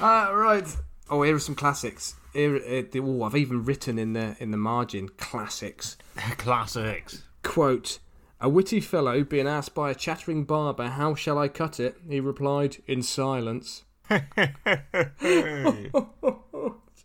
[0.00, 0.64] Uh, right.
[1.10, 2.14] Oh, here are some classics.
[2.32, 5.98] Here, uh, oh, I've even written in the in the margin classics.
[6.38, 7.24] Classics.
[7.42, 7.98] Quote:
[8.44, 12.20] A witty fellow being asked by a chattering barber, "How shall I cut it?" He
[12.20, 13.84] replied, "In silence."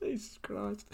[0.01, 0.85] Jesus Christ.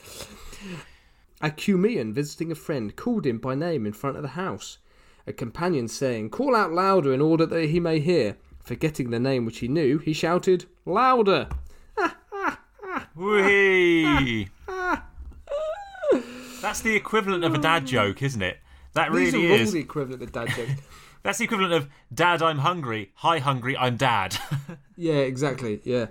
[1.41, 4.77] A Cumean visiting a friend called him by name in front of the house.
[5.25, 8.37] A companion saying, Call out louder in order that he may hear.
[8.59, 11.49] Forgetting the name which he knew, he shouted, Louder!
[13.15, 14.47] Whee!
[16.61, 18.59] That's the equivalent of a dad joke, isn't it?
[18.95, 20.71] That These really are all the equivalent of dad jokes.
[21.23, 23.11] That's the equivalent of Dad, I'm hungry.
[23.15, 23.75] Hi, hungry.
[23.75, 24.37] I'm Dad.
[24.95, 25.81] yeah, exactly.
[25.83, 26.07] Yeah.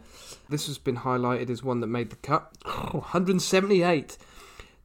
[0.48, 2.52] This has been highlighted as one that made the cut.
[2.64, 4.18] 178.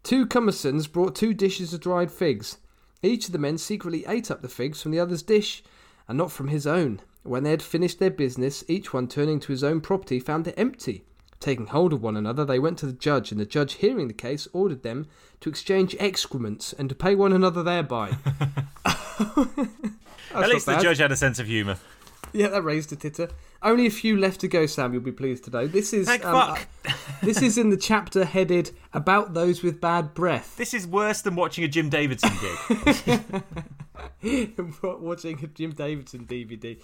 [0.04, 2.60] Two Cummersons brought two dishes of dried figs.
[3.02, 5.64] Each of the men secretly ate up the figs from the other's dish,
[6.08, 7.02] and not from his own.
[7.24, 10.54] When they had finished their business, each one turning to his own property found it
[10.58, 11.06] empty.
[11.40, 14.14] Taking hold of one another, they went to the judge, and the judge, hearing the
[14.14, 15.08] case, ordered them
[15.40, 18.18] to exchange excrements and to pay one another thereby.
[18.86, 20.82] At least the bad.
[20.82, 21.78] judge had a sense of humour.
[22.34, 23.30] Yeah, that raised a titter.
[23.62, 24.94] Only a few left to go, Sam.
[24.94, 25.68] You'll be pleased to know.
[25.68, 26.68] This is um, fuck.
[26.88, 31.22] uh, this is in the chapter headed "About Those with Bad Breath." This is worse
[31.22, 33.44] than watching a Jim Davidson gig.
[34.84, 36.78] Watching a Jim Davidson DVD.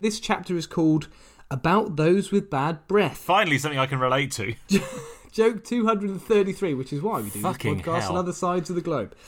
[0.00, 1.08] This chapter is called
[1.52, 4.54] "About Those with Bad Breath." Finally, something I can relate to.
[5.32, 8.12] Joke two hundred and thirty-three, which is why we do Fucking this podcast hell.
[8.12, 9.14] on other sides of the globe.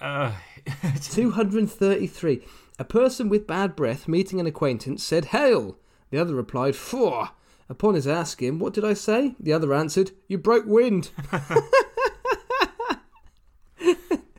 [0.00, 0.32] Uh,
[1.10, 2.42] 233.
[2.78, 5.76] A person with bad breath meeting an acquaintance said, Hail!
[6.10, 7.30] The other replied, Four.
[7.68, 9.34] Upon his asking, What did I say?
[9.40, 11.10] The other answered, You broke wind.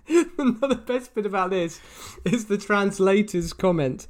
[0.08, 1.82] the best bit about this
[2.26, 4.08] is the translator's comment.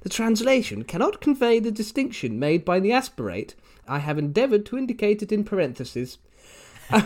[0.00, 3.54] The translation cannot convey the distinction made by the aspirate.
[3.86, 6.18] I have endeavoured to indicate it in parentheses.
[6.90, 7.02] oh.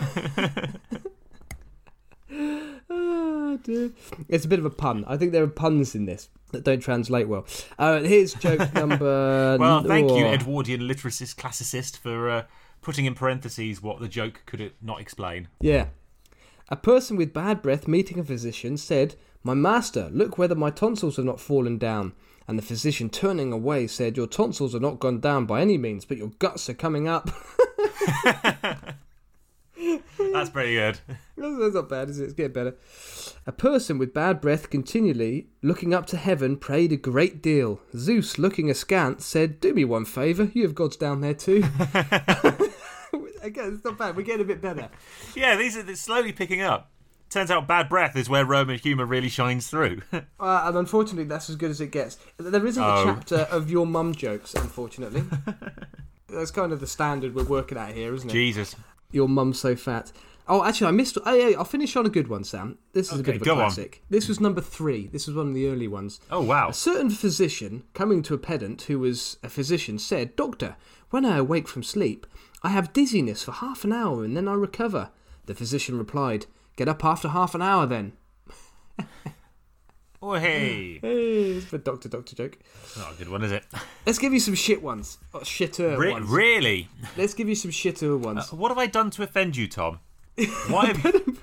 [4.27, 5.05] It's a bit of a pun.
[5.07, 7.45] I think there are puns in this that don't translate well.
[7.77, 9.57] Uh, here's joke number.
[9.59, 10.33] Well, thank you, oh.
[10.33, 12.43] Edwardian literacist classicist, for uh,
[12.81, 15.47] putting in parentheses what the joke could it not explain.
[15.59, 15.87] Yeah.
[16.69, 21.17] A person with bad breath meeting a physician said, My master, look whether my tonsils
[21.17, 22.13] have not fallen down.
[22.47, 26.05] And the physician, turning away, said, Your tonsils are not gone down by any means,
[26.05, 27.29] but your guts are coming up.
[30.33, 30.99] That's pretty good.
[31.37, 32.25] That's not bad, is it?
[32.25, 32.75] It's getting better.
[33.47, 37.79] A person with bad breath continually looking up to heaven prayed a great deal.
[37.95, 41.63] Zeus, looking askance, said, Do me one favour, you have gods down there too.
[43.41, 44.89] Again, it's not bad, we're getting a bit better.
[45.35, 46.91] Yeah, these they're slowly picking up.
[47.35, 50.01] Turns out bad breath is where Roman humour really shines through.
[50.39, 52.17] Uh, and unfortunately, that's as good as it gets.
[52.37, 53.01] There isn't Oh.
[53.01, 55.23] a chapter of your mum jokes, unfortunately.
[56.29, 58.33] that's kind of the standard we're working at here, isn't it?
[58.33, 58.75] Jesus.
[59.11, 60.13] Your mum's so fat.
[60.47, 61.17] Oh, actually, I missed.
[61.25, 62.77] Oh, yeah, I'll finish on a good one, Sam.
[62.93, 63.57] This is a Okay, bit of a go on.
[63.59, 64.01] classic.
[64.09, 65.07] This was number three.
[65.07, 66.21] This was one of the early ones.
[66.31, 66.69] Oh, wow.
[66.69, 70.77] A certain physician, coming to a pedant who was a physician, said, Doctor,
[71.09, 72.25] when I awake from sleep,
[72.63, 75.09] I have dizziness for half an hour and then I recover.
[75.47, 76.45] The physician replied,
[76.75, 78.13] Get up after half an hour then.
[80.21, 80.97] Oh, hey.
[81.03, 82.57] Hey, it's a doctor doctor joke.
[82.97, 83.63] Not a good one, is it?
[84.07, 85.19] Let's give you some shit ones.
[85.35, 86.27] Oh, shitter Re- ones.
[86.27, 86.87] really?
[87.15, 88.51] Let's give you some shitter ones.
[88.51, 89.99] Uh, what have I done to offend you, Tom?
[90.67, 91.37] Why have you...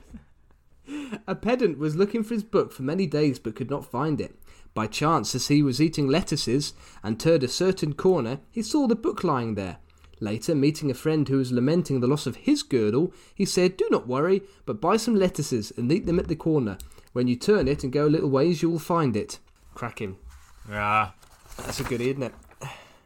[1.29, 4.35] A pedant was looking for his book for many days but could not find it.
[4.75, 6.73] By chance, as he was eating lettuces
[7.05, 9.77] and turned a certain corner, he saw the book lying there.
[10.23, 13.89] Later, meeting a friend who was lamenting the loss of his girdle, he said, Do
[13.91, 16.79] not worry, but buy some lettuces and eat them at the corner.
[17.13, 19.41] When you turn it and go a little ways, you will find it.
[19.75, 20.17] Cracking.
[20.71, 21.13] Ah,
[21.57, 22.35] That's a goodie, isn't it?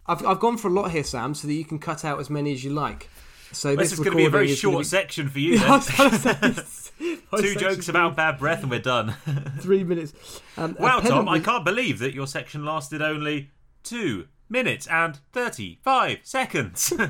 [0.06, 2.28] I've, I've gone for a lot here, Sam, so that you can cut out as
[2.28, 3.08] many as you like.
[3.50, 5.68] So this is going to be a very short be- section for you, then.
[5.96, 9.14] gonna say, my Two jokes about bad breath and we're done.
[9.60, 10.12] three minutes.
[10.58, 13.50] Um, Wow, pedant Tom, I can't believe that your section lasted only
[13.84, 16.92] two minutes and 35 seconds.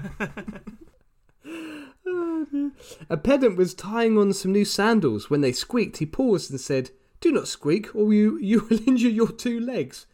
[3.11, 5.29] A pedant was tying on some new sandals.
[5.31, 9.09] When they squeaked, he paused and said, Do not squeak, or you, you will injure
[9.09, 10.07] your two legs.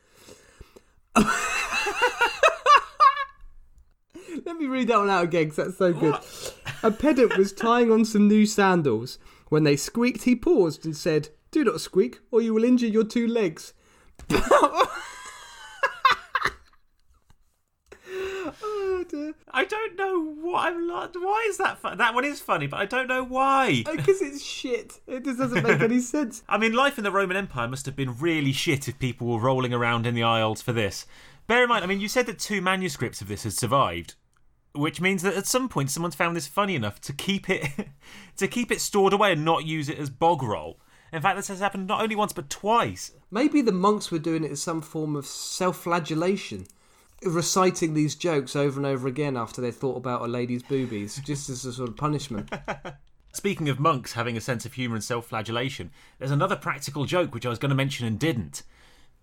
[4.45, 6.17] Let me read that one out again, 'cause that's so good.
[6.83, 9.19] A pedant was tying on some new sandals.
[9.49, 13.05] When they squeaked, he paused and said, Do not squeak, or you will injure your
[13.05, 13.75] two legs.
[19.15, 19.35] Oh.
[19.51, 21.15] I don't know what I'm like.
[21.15, 21.99] Why is that fun?
[21.99, 23.85] That one is funny, but I don't know why.
[23.87, 25.01] Oh, because it's shit.
[25.07, 26.43] It just doesn't make any sense.
[26.49, 29.39] I mean, life in the Roman Empire must have been really shit if people were
[29.39, 31.07] rolling around in the aisles for this.
[31.47, 34.15] Bear in mind, I mean, you said that two manuscripts of this had survived,
[34.75, 37.69] which means that at some point someone's found this funny enough to keep it
[38.37, 40.79] to keep it stored away and not use it as bog roll.
[41.13, 43.13] In fact, this has happened not only once but twice.
[43.31, 46.67] Maybe the monks were doing it as some form of self flagellation,
[47.25, 51.49] reciting these jokes over and over again after they thought about a lady's boobies, just
[51.49, 52.53] as a sort of punishment.
[53.33, 57.33] Speaking of monks having a sense of humour and self flagellation, there's another practical joke
[57.35, 58.63] which I was going to mention and didn't,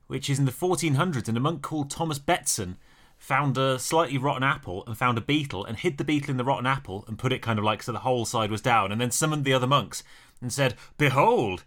[0.08, 2.78] which is in the 1400s, and a monk called Thomas Betson
[3.20, 6.44] found a slightly rotten apple and found a beetle and hid the beetle in the
[6.44, 9.00] rotten apple and put it kind of like so the whole side was down, and
[9.00, 10.04] then summoned the other monks
[10.42, 11.64] and said, Behold!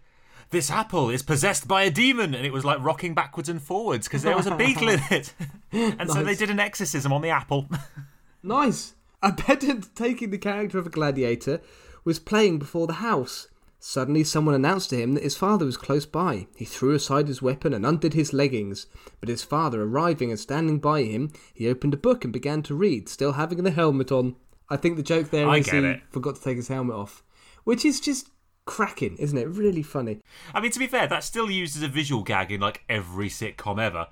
[0.53, 4.07] This apple is possessed by a demon, and it was like rocking backwards and forwards
[4.07, 5.35] because there was a beetle in it.
[5.73, 7.69] And so they did an exorcism on the apple.
[8.43, 8.95] Nice!
[9.23, 11.61] A pedant taking the character of a gladiator
[12.05, 13.47] was playing before the house.
[13.79, 16.49] Suddenly, someone announced to him that his father was close by.
[16.57, 18.87] He threw aside his weapon and undid his leggings.
[19.21, 22.75] But his father, arriving and standing by him, he opened a book and began to
[22.75, 24.35] read, still having the helmet on.
[24.69, 26.03] I think the joke there is I he it.
[26.11, 27.23] forgot to take his helmet off,
[27.65, 28.29] which is just
[28.65, 29.49] cracking, isn't it?
[29.49, 30.21] Really funny.
[30.55, 33.29] I mean, to be fair, that's still used as a visual gag in like every
[33.29, 34.07] sitcom ever.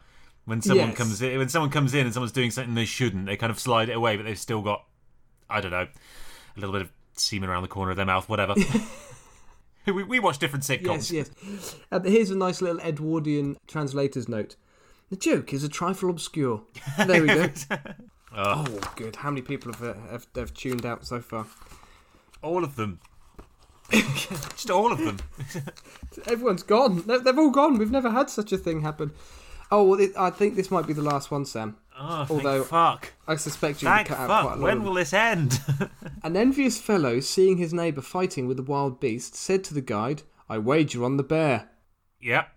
[0.44, 0.96] When someone Yes.
[0.96, 3.60] comes in, when someone comes in and someone's doing something they shouldn't, they kind of
[3.60, 4.84] slide it away, but they've still got,
[5.48, 5.86] I don't know,
[6.56, 8.54] a little bit of semen around the corner of their mouth, whatever.
[9.86, 11.12] we, we watch different sitcoms.
[11.12, 11.76] Yes, yes.
[11.92, 14.56] Uh, here's a nice little Edwardian translator's note.
[15.10, 16.62] The joke is a trifle obscure.
[17.06, 17.50] There we go.
[18.36, 18.64] oh,
[18.96, 19.16] good.
[19.16, 21.46] How many people have, uh, have have tuned out so far?
[22.42, 23.00] All of them.
[23.92, 25.18] Just all of them.
[26.26, 27.02] Everyone's gone.
[27.06, 27.78] They're, they've all gone.
[27.78, 29.12] We've never had such a thing happen.
[29.72, 31.76] Oh, well, it, I think this might be the last one, Sam.
[31.98, 33.12] Oh, thank Although- fuck.
[33.28, 34.42] I suspect you Thank cut out fuck.
[34.42, 34.62] quite a lot.
[34.64, 35.60] When of will this end?
[36.24, 40.22] An envious fellow, seeing his neighbour fighting with a wild beast, said to the guide,
[40.48, 41.68] I wager on the bear.
[42.20, 42.48] yep.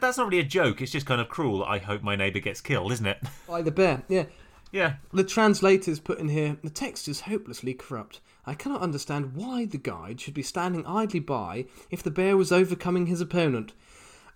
[0.00, 0.80] That's not really a joke.
[0.80, 1.64] It's just kind of cruel.
[1.64, 3.18] I hope my neighbour gets killed, isn't it?
[3.48, 4.02] By the bear.
[4.08, 4.26] Yeah.
[4.70, 4.94] yeah.
[5.12, 8.20] The translators put in here, the text is hopelessly corrupt.
[8.44, 12.50] I cannot understand why the guide should be standing idly by if the bear was
[12.50, 13.72] overcoming his opponent.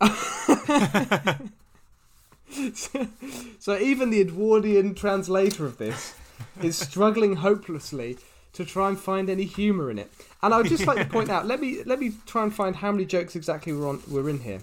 [3.58, 6.14] so even the Edwardian translator of this
[6.62, 8.18] is struggling hopelessly
[8.52, 10.10] to try and find any humour in it.
[10.42, 12.76] And I would just like to point out, let me let me try and find
[12.76, 14.60] how many jokes exactly were on were in here.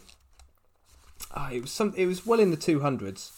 [1.36, 3.32] Ah, it was some it was well in the two hundreds.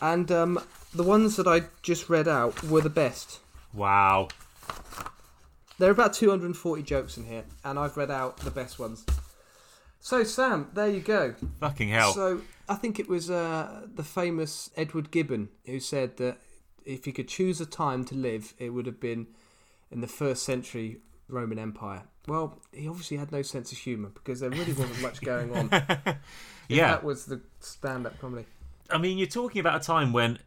[0.00, 0.60] And um,
[0.94, 3.40] the ones that I just read out were the best.
[3.72, 4.28] Wow.
[5.78, 9.04] There are about 240 jokes in here, and I've read out the best ones.
[10.00, 11.34] So, Sam, there you go.
[11.60, 12.12] Fucking hell.
[12.12, 16.38] So, I think it was uh, the famous Edward Gibbon who said that
[16.84, 19.26] if he could choose a time to live, it would have been
[19.90, 22.02] in the first century Roman Empire.
[22.26, 25.70] Well, he obviously had no sense of humour because there really wasn't much going on.
[26.68, 26.92] Yeah.
[26.92, 28.46] That was the stand up comedy.
[28.90, 30.38] I mean, you're talking about a time when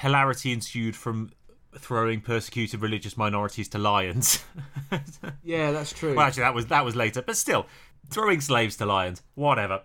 [0.00, 1.30] hilarity ensued from
[1.78, 4.44] throwing persecuted religious minorities to lions.
[5.42, 6.14] Yeah, that's true.
[6.14, 7.66] well, actually, that was that was later, but still,
[8.10, 9.82] throwing slaves to lions, whatever.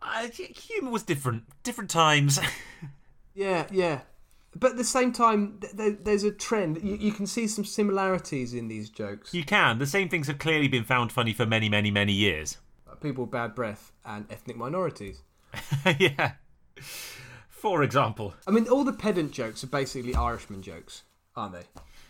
[0.00, 2.38] Uh, humor was different, different times.
[3.34, 4.00] Yeah, yeah.
[4.56, 6.82] But at the same time, th- th- there's a trend.
[6.82, 9.32] You, you can see some similarities in these jokes.
[9.32, 9.78] you can.
[9.78, 12.58] The same things have clearly been found funny for many, many, many years.
[13.00, 15.22] People with bad breath and ethnic minorities.
[15.98, 16.32] yeah.
[17.60, 21.02] For example, I mean, all the pedant jokes are basically Irishman jokes,
[21.36, 21.64] aren't they?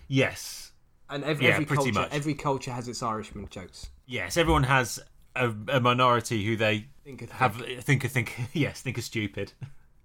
[0.08, 0.72] yes,
[1.08, 2.08] And every, Yeah, every pretty culture, much.
[2.12, 3.88] every culture has its Irishman jokes.
[4.06, 4.36] yes.
[4.36, 5.00] Everyone has
[5.34, 9.52] a, a minority who they Think of have think of think yes think are stupid.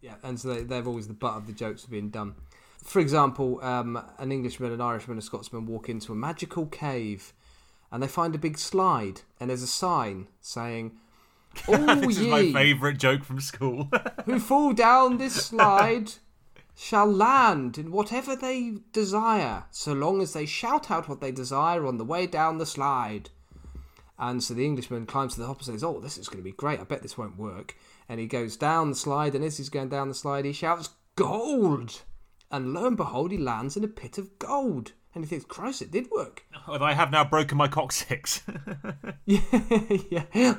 [0.02, 2.36] Yeah, and so they, they're always the butt of the jokes being done.
[2.84, 7.34] For example, um, an Englishman, an Irishman, a Scotsman walk into a magical cave,
[7.92, 10.98] and they find a big slide, and there's a sign saying,
[11.68, 13.90] "All oh, this is my favourite joke from school.
[14.26, 16.14] who fall down this slide
[16.76, 21.86] shall land in whatever they desire, so long as they shout out what they desire
[21.86, 23.30] on the way down the slide."
[24.18, 26.44] And so the Englishman climbs to the top and says, "Oh, this is going to
[26.44, 26.80] be great.
[26.80, 27.76] I bet this won't work."
[28.08, 30.90] And he goes down the slide, and as he's going down the slide, he shouts,
[31.16, 32.04] "Gold!"
[32.52, 34.94] And lo and behold, he lands in a pit of gold.
[35.16, 38.44] And he thinks, "Christ, it did work." Although I have now broken my coccyx.
[39.26, 39.40] yeah,
[40.34, 40.56] yeah.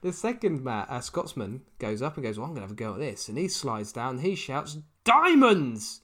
[0.00, 2.74] The second man, uh, Scotsman goes up and goes, "Well, I'm going to have a
[2.74, 4.16] go at this." And he slides down.
[4.16, 6.02] And he shouts, "Diamonds!"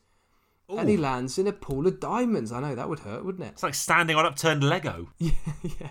[0.68, 2.50] And he lands in a pool of diamonds.
[2.50, 3.52] I know that would hurt, wouldn't it?
[3.52, 5.08] it's like standing on upturned Lego.
[5.18, 5.90] yeah.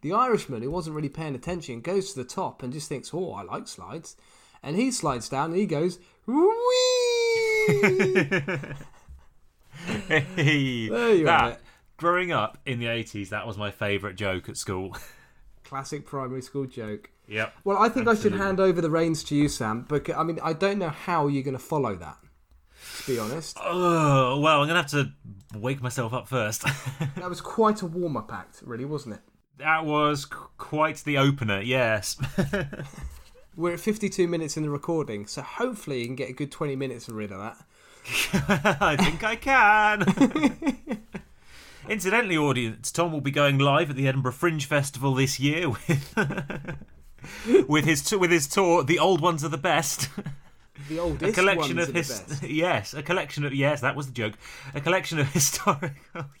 [0.00, 3.32] The Irishman, who wasn't really paying attention, goes to the top and just thinks, "Oh,
[3.32, 4.16] I like slides,"
[4.62, 6.42] and he slides down and he goes, "Whee!"
[9.86, 11.60] Hey, There you that.
[11.96, 14.96] Growing up in the 80s, that was my favourite joke at school.
[15.64, 17.10] Classic primary school joke.
[17.26, 17.54] yep.
[17.64, 19.86] Well, I think I should hand over the reins to you, Sam.
[19.88, 22.18] Because I mean, I don't know how you're going to follow that.
[23.00, 25.12] To be honest, Oh, well, I'm going to have
[25.52, 26.62] to wake myself up first.
[27.16, 29.20] that was quite a warm-up act, really, wasn't it?
[29.58, 32.18] that was qu- quite the opener, yes.
[33.56, 36.76] We're at 52 minutes in the recording, so hopefully you can get a good 20
[36.76, 37.56] minutes rid of that.
[38.32, 41.02] I think I can.
[41.88, 46.14] Incidentally, audience, Tom will be going live at the Edinburgh Fringe Festival this year with
[47.68, 48.82] with his t- with his tour.
[48.84, 50.08] The old ones are the best.
[50.88, 52.42] The oldest a collection ones of are his the best.
[52.42, 54.34] yes, a collection of yes, that was the joke.
[54.74, 55.90] A collection of historical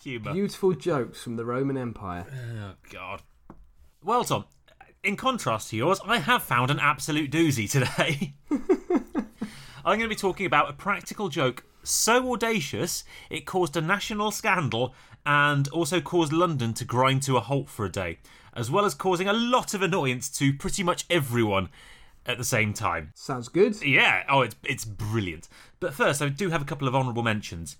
[0.00, 0.32] humour.
[0.32, 2.26] Beautiful jokes from the Roman Empire.
[2.30, 3.22] Oh God.
[4.02, 4.44] Well, Tom,
[5.02, 8.34] in contrast to yours, I have found an absolute doozy today.
[9.86, 14.32] I'm going to be talking about a practical joke so audacious it caused a national
[14.32, 18.18] scandal and also caused London to grind to a halt for a day,
[18.52, 21.68] as well as causing a lot of annoyance to pretty much everyone
[22.26, 23.12] at the same time.
[23.14, 23.80] Sounds good.
[23.80, 25.48] Yeah, oh, it's it's brilliant.
[25.78, 27.76] But first, I do have a couple of honourable mentions.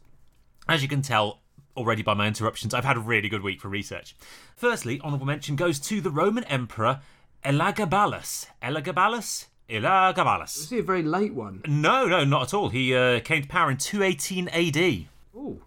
[0.69, 1.41] As you can tell
[1.77, 4.15] already by my interruptions, I've had a really good week for research.
[4.55, 7.01] Firstly, honourable mention goes to the Roman Emperor
[7.45, 8.47] Elagabalus.
[8.63, 9.47] Elagabalus?
[9.69, 10.57] Elagabalus.
[10.59, 11.63] Is he a very late one?
[11.67, 12.69] No, no, not at all.
[12.69, 15.07] He uh, came to power in 218 AD.
[15.35, 15.63] Ooh.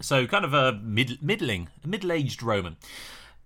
[0.00, 2.76] So kind of a mid- middling, a middle-aged Roman.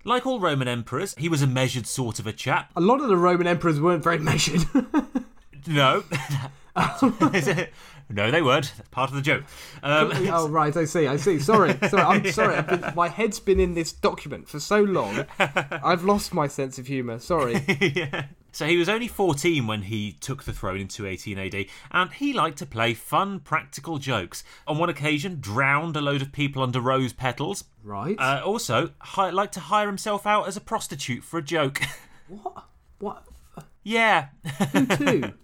[0.04, 2.70] Like all Roman emperors, he was a measured sort of a chap.
[2.74, 4.62] A lot of the Roman emperors weren't very measured.
[5.66, 6.04] No.
[8.12, 8.72] No, they weren't.
[8.76, 9.44] That's part of the joke.
[9.82, 11.38] Um, oh right, I see, I see.
[11.38, 12.56] Sorry, sorry, I'm sorry.
[12.56, 16.78] I've been, my head's been in this document for so long, I've lost my sense
[16.78, 17.18] of humour.
[17.20, 17.64] Sorry.
[17.80, 18.26] yeah.
[18.52, 22.32] So he was only 14 when he took the throne in 218 AD, and he
[22.32, 24.44] liked to play fun, practical jokes.
[24.66, 27.64] On one occasion, drowned a load of people under rose petals.
[27.82, 28.16] Right.
[28.18, 31.80] Uh, also, hi- liked to hire himself out as a prostitute for a joke.
[32.28, 32.64] what?
[32.98, 33.24] What?
[33.82, 34.28] yeah.
[34.72, 35.34] Who to?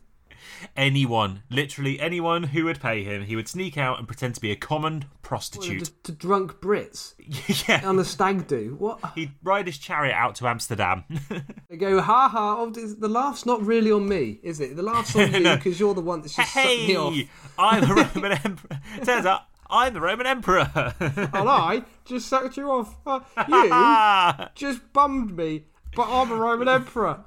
[0.76, 4.50] anyone, literally anyone who would pay him, he would sneak out and pretend to be
[4.50, 5.90] a common prostitute.
[6.04, 7.14] To drunk Brits
[7.68, 7.86] yeah.
[7.88, 8.76] on a stag do.
[8.78, 8.98] What?
[9.14, 11.04] He'd ride his chariot out to Amsterdam.
[11.70, 12.56] They go, ha ha.
[12.58, 14.74] Oh, the laugh's not really on me, is it?
[14.74, 17.12] The laugh's on you because you're the one that's just sucked me off.
[17.12, 17.28] hey,
[17.58, 18.80] I'm the Roman Emperor.
[19.04, 20.70] Turns out I'm the Roman Emperor.
[20.98, 22.96] And I just sucked you off.
[23.06, 27.24] Uh, you just bummed me, but I'm a Roman emperor.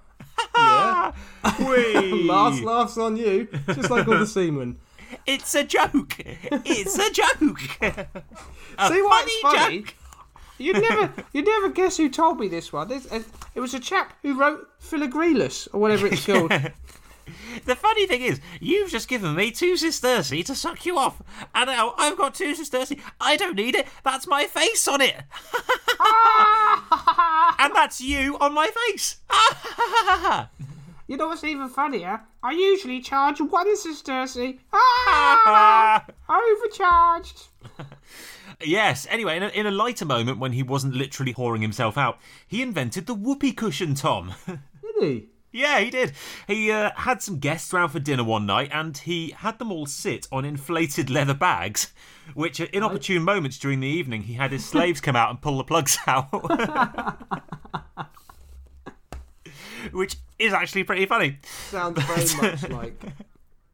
[0.56, 1.12] Yeah.
[2.26, 4.78] Last laughs on you, just like all the seamen.
[5.26, 6.16] It's a joke.
[6.20, 7.62] It's a joke.
[7.82, 9.80] A See what's funny funny?
[9.80, 9.96] joke.
[10.58, 12.88] You'd never, you'd never guess who told me this one.
[12.88, 13.24] This, uh,
[13.56, 16.52] it was a chap who wrote Philogreelus, or whatever it's called.
[17.66, 21.22] The funny thing is, you've just given me two sesterci to suck you off,
[21.54, 23.00] and now I've got two sesterci.
[23.20, 23.88] I don't need it.
[24.04, 25.16] That's my face on it,
[27.60, 29.18] and that's you on my face.
[31.08, 32.22] you know what's even funnier?
[32.44, 34.58] I usually charge one sesterce.
[34.74, 37.48] Ah, overcharged.
[38.64, 39.06] yes.
[39.10, 42.62] Anyway, in a, in a lighter moment when he wasn't literally whoring himself out, he
[42.62, 44.34] invented the whoopee cushion, Tom.
[44.48, 44.60] Did
[45.00, 45.28] he?
[45.52, 46.14] Yeah, he did.
[46.48, 49.86] He uh, had some guests round for dinner one night and he had them all
[49.86, 51.92] sit on inflated leather bags,
[52.34, 55.58] which at inopportune moments during the evening he had his slaves come out and pull
[55.58, 56.30] the plugs out.
[59.92, 61.38] which is actually pretty funny.
[61.70, 63.04] Sounds very much like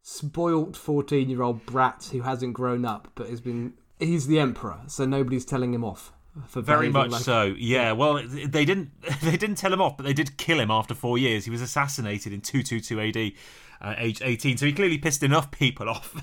[0.02, 3.74] spoilt fourteen-year-old brat who hasn't grown up, but has been.
[4.00, 6.12] He's the emperor, so nobody's telling him off
[6.46, 7.54] for Very much like- so.
[7.58, 7.92] Yeah.
[7.92, 8.90] Well, they didn't
[9.22, 11.44] they didn't tell him off, but they did kill him after four years.
[11.44, 13.32] He was assassinated in 222 AD,
[13.80, 14.56] uh, age 18.
[14.58, 16.14] So he clearly pissed enough people off.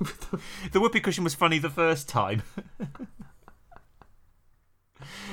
[0.72, 2.42] the whoopee cushion was funny the first time.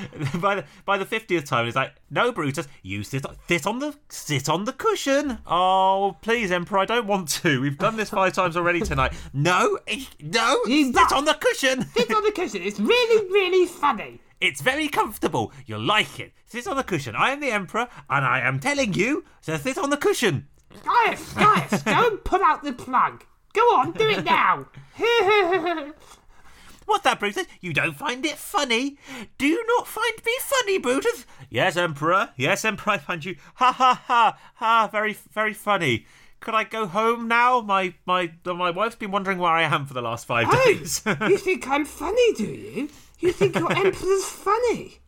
[0.41, 3.95] by the by the fiftieth time, it's like, no, Brutus, you sit sit on the
[4.09, 5.39] sit on the cushion.
[5.47, 7.61] Oh, please, Emperor, I don't want to.
[7.61, 9.13] We've done this five times already tonight.
[9.33, 11.85] No, eh, no, You sit not- on the cushion.
[11.95, 12.61] Sit on the cushion.
[12.61, 14.19] It's really, really funny.
[14.41, 15.51] It's very comfortable.
[15.65, 16.33] You'll like it.
[16.45, 17.15] Sit on the cushion.
[17.15, 20.47] I am the Emperor, and I am telling you to sit on the cushion.
[20.85, 23.23] Gaius, Gaius, go and put out the plug.
[23.53, 24.67] Go on, do it now.
[26.89, 27.45] What's that, Brutus?
[27.61, 28.97] You don't find it funny?
[29.37, 31.25] Do you not find me funny, Brutus?
[31.49, 32.29] Yes, Emperor.
[32.35, 33.35] Yes, Emperor, I find you.
[33.55, 34.89] Ha ha ha ha.
[34.91, 36.05] Very, very funny.
[36.39, 37.61] Could I go home now?
[37.61, 41.03] My my my wife's been wondering where I am for the last five days.
[41.21, 42.89] you think I'm funny, do you?
[43.19, 44.99] You think your emperor's funny?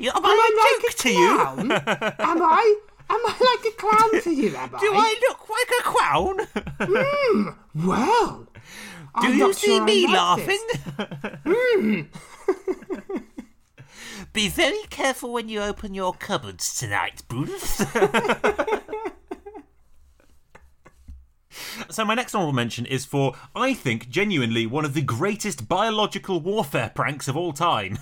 [0.00, 1.36] Am Am I I like a to you?
[1.36, 1.72] clown?
[1.72, 2.76] am I?
[3.08, 4.56] Am I like a clown to you?
[4.56, 6.38] Am Do I look like a clown?
[6.80, 7.48] Hmm,
[7.86, 8.46] well,
[9.20, 10.60] Do I'm you see sure me laughing?
[10.72, 10.82] this.
[11.46, 12.00] Hmm.
[14.32, 17.78] Be very careful when you open your cupboards tonight, Brutus.
[21.88, 26.40] so my next honorable mention is for, I think, genuinely one of the greatest biological
[26.40, 27.98] warfare pranks of all time.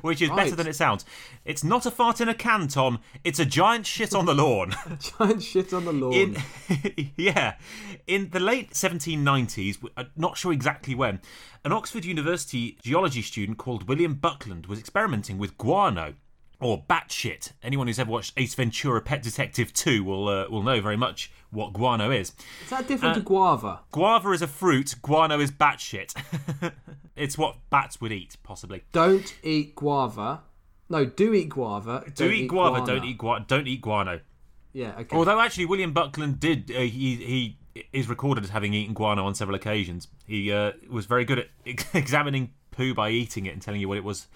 [0.00, 1.04] Which is better than it sounds.
[1.44, 3.00] It's not a fart in a can, Tom.
[3.22, 4.74] It's a giant shit on the lawn.
[5.18, 6.12] Giant shit on the lawn.
[6.12, 6.36] In
[7.16, 7.54] yeah,
[8.06, 11.20] in the late 1790s, I'm uh, not sure exactly when,
[11.64, 16.14] an Oxford University geology student called William Buckland was experimenting with guano.
[16.60, 17.52] Or batshit.
[17.62, 21.30] Anyone who's ever watched Ace Ventura: Pet Detective 2 will uh, will know very much
[21.50, 22.32] what guano is.
[22.64, 23.80] Is that different to guava?
[23.90, 24.94] Guava is a fruit.
[25.02, 26.14] Guano is batshit.
[27.16, 28.84] it's what bats would eat, possibly.
[28.92, 30.42] Don't eat guava.
[30.88, 32.04] No, do eat guava.
[32.06, 32.76] Do don't eat guava.
[32.78, 32.86] guana.
[32.86, 33.44] Don't eat guano.
[33.46, 34.20] Don't eat guano.
[34.72, 35.16] Yeah, okay.
[35.16, 37.58] Although actually, William Buckland did uh, he he
[37.92, 40.08] is recorded as having eaten guano on several occasions.
[40.26, 41.48] He uh, was very good at
[41.94, 44.26] examining poo by eating it and telling you what it was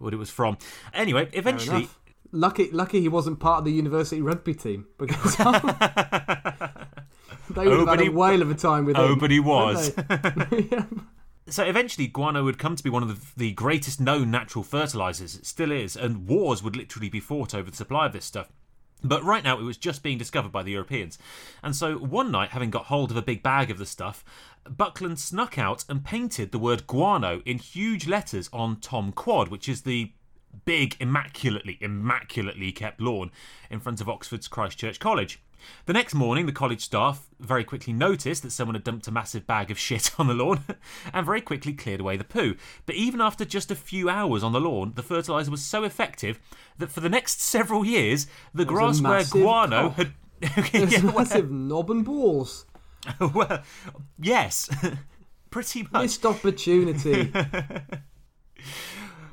[0.00, 0.58] what it was from.
[0.92, 1.88] Anyway, eventually.
[2.32, 5.44] Lucky, lucky he wasn't part of the university rugby team because they
[7.66, 9.18] would Oh, have had a whale of a time with Oh, him.
[9.18, 9.92] but he was.
[10.52, 10.84] Yeah.
[11.48, 15.34] So eventually, guano would come to be one of the, the greatest known natural fertilizers.
[15.34, 18.52] It still is, and wars would literally be fought over the supply of this stuff.
[19.02, 21.18] But right now, it was just being discovered by the Europeans.
[21.64, 24.22] And so one night, having got hold of a big bag of the stuff,
[24.68, 29.68] Buckland snuck out and painted the word guano in huge letters on Tom Quad, which
[29.68, 30.12] is the
[30.64, 33.30] big, immaculately, immaculately kept lawn
[33.70, 35.40] in front of Oxford's Christ Church College.
[35.86, 39.46] The next morning, the college staff very quickly noticed that someone had dumped a massive
[39.46, 40.64] bag of shit on the lawn
[41.12, 42.56] and very quickly cleared away the poo.
[42.86, 46.38] But even after just a few hours on the lawn, the fertiliser was so effective
[46.78, 49.96] that for the next several years, the grass where guano cock.
[49.96, 50.12] had.
[50.72, 52.64] Yeah, massive knob and balls.
[53.34, 53.62] well,
[54.18, 54.68] yes,
[55.50, 56.02] pretty much.
[56.02, 57.32] Missed opportunity.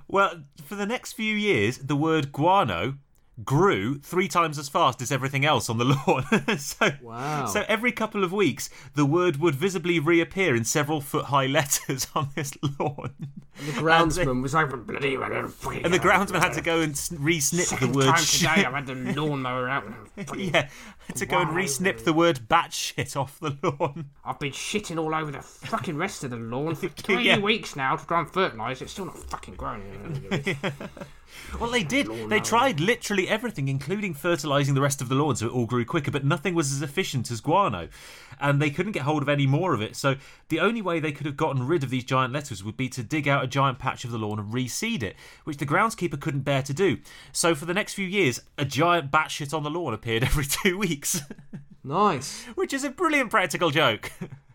[0.10, 2.96] Well, for the next few years, the word guano
[3.44, 6.58] grew three times as fast as everything else on the lawn.
[6.58, 7.46] so, Wow.
[7.46, 12.08] so every couple of weeks, the word would visibly reappear in several foot high letters
[12.16, 13.14] on this lawn.
[13.66, 15.16] The groundsman was like, bloody.
[15.16, 18.50] And the groundsman had to go and re-snip the word shit.
[18.50, 19.84] today, I've had the lawnmower out.
[20.36, 20.70] yeah,
[21.08, 24.12] had to go and re-snip the word batshit off the lawn.
[24.24, 27.40] I've been shitting all over the fucking rest of the lawn for three Yeah.
[27.40, 28.82] weeks now to try and fertilise.
[28.82, 30.56] It's still not fucking growing.
[31.60, 32.08] Well, they did.
[32.30, 35.86] They tried literally everything, including fertilising the rest of the lawn so it all grew
[35.86, 37.88] quicker, but nothing was as efficient as guano.
[38.40, 39.96] And they couldn't get hold of any more of it.
[39.96, 40.16] So
[40.50, 43.02] the only way they could have gotten rid of these giant letters would be to
[43.02, 46.42] dig out a giant patch of the lawn and reseed it, which the groundskeeper couldn't
[46.42, 46.98] bear to do.
[47.32, 50.78] So for the next few years, a giant batshit on the lawn appeared every two
[50.78, 51.22] weeks,
[51.84, 52.44] Nice.
[52.56, 54.12] which is a brilliant practical joke.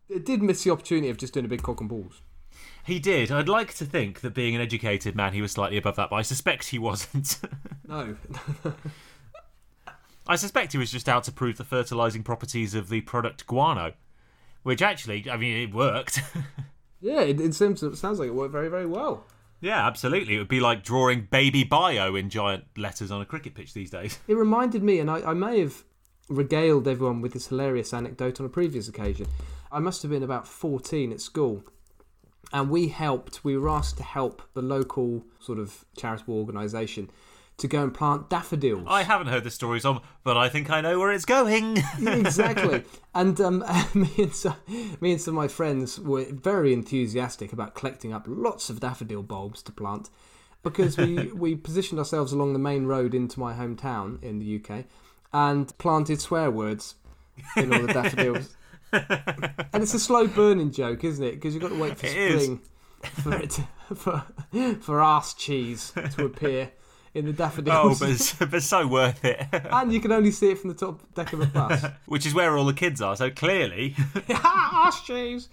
[0.08, 2.20] It did miss the opportunity of just doing a big cock and balls.
[2.84, 3.30] He did.
[3.30, 6.16] I'd like to think that being an educated man, he was slightly above that, but
[6.16, 7.38] I suspect he wasn't.
[7.88, 8.16] No.
[10.26, 13.92] I suspect he was just out to prove the fertilizing properties of the product guano,
[14.62, 16.20] which actually, I mean, it worked.
[17.00, 19.26] yeah, it, it seems it sounds like it worked very, very well.
[19.60, 20.36] yeah, absolutely.
[20.36, 23.90] It would be like drawing baby bio in giant letters on a cricket pitch these
[23.90, 24.20] days.
[24.28, 25.82] It reminded me, and I, I may have
[26.28, 29.26] regaled everyone with this hilarious anecdote on a previous occasion.
[29.70, 31.64] I must have been about 14 at school,
[32.52, 37.10] and we helped, we were asked to help the local sort of charitable organisation
[37.58, 38.86] to go and plant daffodils.
[38.88, 41.78] I haven't heard the story, Tom, but I think I know where it's going.
[42.06, 42.82] exactly.
[43.14, 43.58] And um,
[43.94, 44.56] me, and some,
[45.00, 49.22] me and some of my friends were very enthusiastic about collecting up lots of daffodil
[49.22, 50.10] bulbs to plant
[50.62, 54.84] because we, we positioned ourselves along the main road into my hometown in the UK
[55.32, 56.96] and planted swear words
[57.56, 58.56] in all the daffodils.
[58.92, 61.34] And it's a slow burning joke, isn't it?
[61.36, 62.60] Because you've got to wait for It spring
[63.02, 64.24] for it to, for
[64.80, 66.70] for ass cheese to appear
[67.14, 68.00] in the oh, daffodils.
[68.00, 69.46] but, it's- but so worth it.
[69.52, 71.84] and you can only see it from the top deck of a bus.
[72.06, 73.94] Which is where all the kids are, so clearly.
[74.28, 75.48] ass cheese.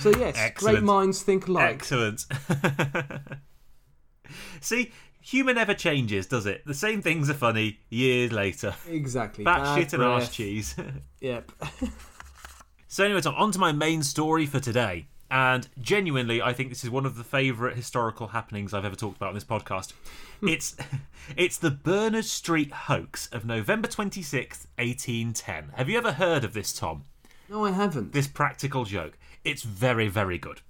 [0.00, 1.74] so yes, great minds think alike.
[1.74, 2.26] Excellent.
[4.60, 6.64] See, humour never changes, does it?
[6.66, 8.74] The same things are funny years later.
[8.88, 9.44] Exactly.
[9.44, 10.74] Bat shit and arse cheese.
[11.20, 11.50] Yep.
[12.86, 15.08] So anyway, Tom, on to my main story for today.
[15.30, 19.16] And genuinely, I think this is one of the favourite historical happenings I've ever talked
[19.18, 19.92] about on this podcast.
[20.40, 20.48] Hmm.
[20.48, 20.76] it's
[21.36, 25.72] it's the Berners Street hoax of November 26th, 1810.
[25.74, 27.04] Have you ever heard of this, Tom?
[27.50, 28.12] No, I haven't.
[28.12, 29.18] This practical joke.
[29.44, 30.62] It's very, very good.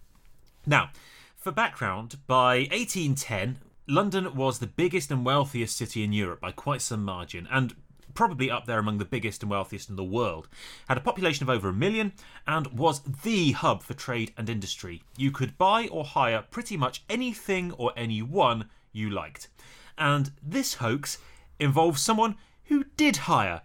[0.66, 0.90] Now,
[1.36, 3.58] for background, by 1810,
[3.90, 7.74] London was the biggest and wealthiest city in Europe by quite some margin, and
[8.12, 10.46] probably up there among the biggest and wealthiest in the world.
[10.88, 12.12] Had a population of over a million
[12.46, 15.02] and was the hub for trade and industry.
[15.16, 19.48] You could buy or hire pretty much anything or anyone you liked.
[19.96, 21.18] And this hoax
[21.58, 23.62] involves someone who did hire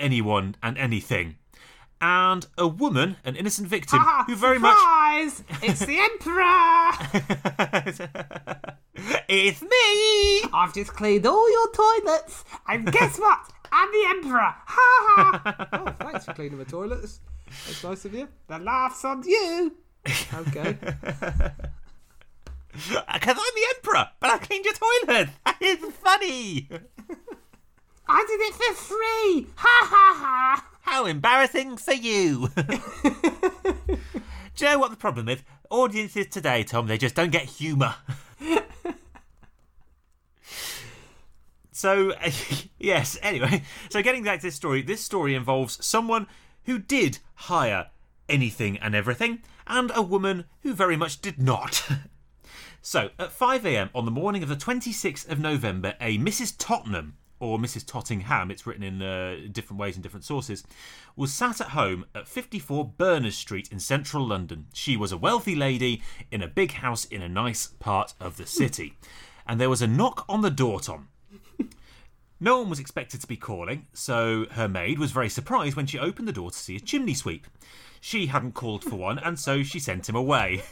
[0.00, 1.36] anyone and anything.
[2.04, 4.76] And a woman, an innocent victim, Ah, who very much.
[4.76, 5.44] Surprise!
[5.62, 6.90] It's the Emperor!
[9.28, 10.50] it's me!
[10.52, 13.38] I've just cleaned all your toilets, and guess what?
[13.70, 14.52] I'm the Emperor!
[14.52, 14.62] Ha
[15.06, 15.68] ha!
[15.72, 17.20] Oh, thanks for cleaning the toilets.
[17.66, 18.26] That's nice of you.
[18.48, 19.76] The laugh's on you!
[20.34, 20.76] Okay.
[22.72, 25.28] Because I'm the Emperor, but I cleaned your toilet!
[25.44, 26.68] That is funny!
[28.08, 29.46] I did it for free!
[29.56, 30.68] Ha ha ha!
[30.82, 32.48] How embarrassing for you!
[34.54, 35.42] Do you know what the problem is?
[35.70, 37.94] Audiences today, Tom, they just don't get humour.
[41.72, 42.12] so,
[42.78, 46.26] yes, anyway, so getting back to this story, this story involves someone
[46.64, 47.88] who did hire
[48.28, 51.88] anything and everything, and a woman who very much did not.
[52.84, 56.54] So, at 5am on the morning of the 26th of November, a Mrs.
[56.58, 57.84] Tottenham, or Mrs.
[57.84, 60.62] Tottingham, it's written in uh, different ways in different sources,
[61.16, 64.66] was sat at home at 54 Berners Street in central London.
[64.72, 68.46] She was a wealthy lady in a big house in a nice part of the
[68.46, 68.96] city.
[69.44, 71.08] And there was a knock on the door, Tom.
[72.38, 75.98] No one was expected to be calling, so her maid was very surprised when she
[75.98, 77.48] opened the door to see a chimney sweep.
[78.00, 80.62] She hadn't called for one, and so she sent him away.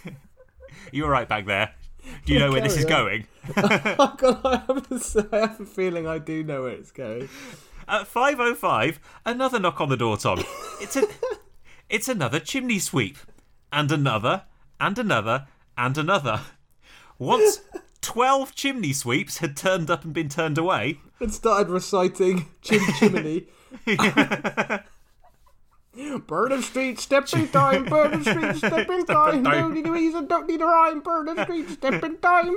[0.92, 1.74] you were right back there.
[2.24, 3.26] Do you know where this is going?
[3.56, 7.28] Oh God, I have, say, I have a feeling I do know where it's going.
[7.88, 10.44] At 5.05, another knock on the door, Tom.
[10.80, 11.06] It's, a,
[11.90, 13.16] it's another chimney sweep.
[13.72, 14.44] And another,
[14.80, 15.46] and another,
[15.76, 16.42] and another.
[17.18, 17.60] Once
[18.00, 23.46] 12 chimney sweeps had turned up and been turned away, And started reciting Chim Chimney.
[26.26, 29.42] Berners Street, stepping time, Berners Street, stepping time.
[29.42, 29.44] time.
[29.44, 32.54] Don't need a reason, don't need a rhyme, Berners Street, stepping time.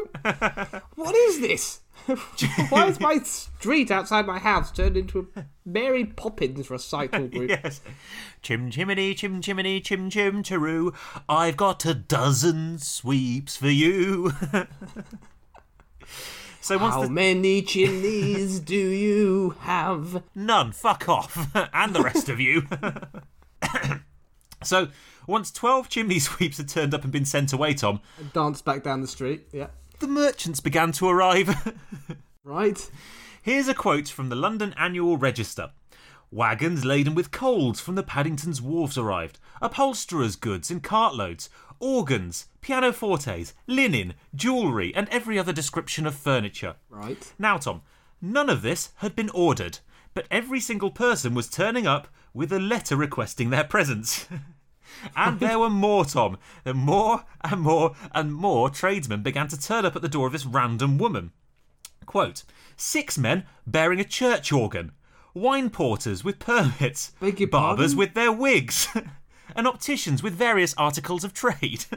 [0.95, 1.79] What is this?
[2.69, 7.49] Why is my street outside my house turned into a Mary Poppins recital group?
[7.63, 7.81] yes.
[8.41, 10.93] Chim chimney, chim chimney, chim chim chiroo.
[11.29, 14.33] I've got a dozen sweeps for you.
[16.63, 20.23] so once How the many chimneys do you have?
[20.33, 20.71] None.
[20.71, 21.53] Fuck off.
[21.73, 22.65] and the rest of you.
[24.63, 24.87] so,
[25.27, 27.99] once 12 chimney sweeps had turned up and been sent away, Tom,
[28.31, 29.45] danced back down the street.
[29.51, 29.67] Yeah.
[29.99, 31.73] the merchants began to arrive.
[32.45, 32.89] Right.
[33.41, 35.71] Here's a quote from the London Annual Register.
[36.31, 41.49] Wagons laden with coals from the Paddington's wharves arrived, upholsterers' goods in cartloads,
[41.83, 46.75] organs, pianofortes, linen, jewellery, and every other description of furniture.
[46.89, 47.33] Right.
[47.37, 47.81] Now, Tom,
[48.21, 49.79] none of this had been ordered,
[50.13, 54.27] but every single person was turning up with a letter requesting their presence.
[55.15, 56.37] and there were more, Tom.
[56.63, 60.33] And more and more and more tradesmen began to turn up at the door of
[60.33, 61.31] this random woman.
[62.05, 62.43] Quote
[62.77, 64.93] Six men bearing a church organ,
[65.33, 67.97] wine porters with permits, barbers pardon?
[67.97, 68.87] with their wigs,
[69.55, 71.85] and opticians with various articles of trade.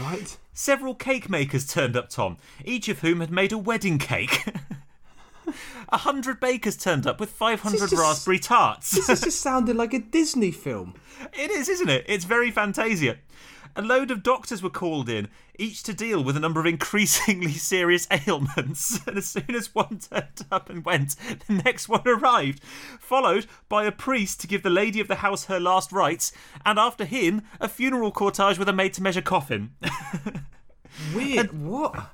[0.00, 0.36] Right.
[0.52, 4.44] Several cake makers turned up, Tom, each of whom had made a wedding cake.
[5.90, 8.90] A hundred bakers turned up with 500 This is- raspberry tarts.
[8.90, 10.94] This just sounded like a Disney film.
[11.32, 12.04] it is, isn't it?
[12.08, 13.16] It's very Fantasia.
[13.78, 17.52] A load of doctors were called in, each to deal with a number of increasingly
[17.52, 19.00] serious ailments.
[19.06, 21.14] And as soon as one turned up and went,
[21.46, 22.64] the next one arrived,
[22.98, 26.32] followed by a priest to give the lady of the house her last rites,
[26.64, 29.74] and after him, a funeral cortege with a made to measure coffin.
[31.14, 31.50] Weird.
[31.50, 32.12] And what?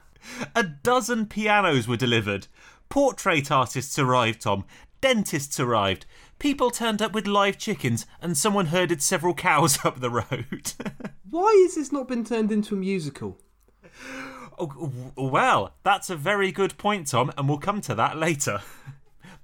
[0.56, 2.48] A dozen pianos were delivered.
[2.88, 4.64] Portrait artists arrived, Tom.
[5.00, 6.06] Dentists arrived.
[6.42, 10.72] People turned up with live chickens, and someone herded several cows up the road.
[11.30, 13.38] Why has this not been turned into a musical?
[14.58, 18.60] oh, well, that's a very good point, Tom, and we'll come to that later.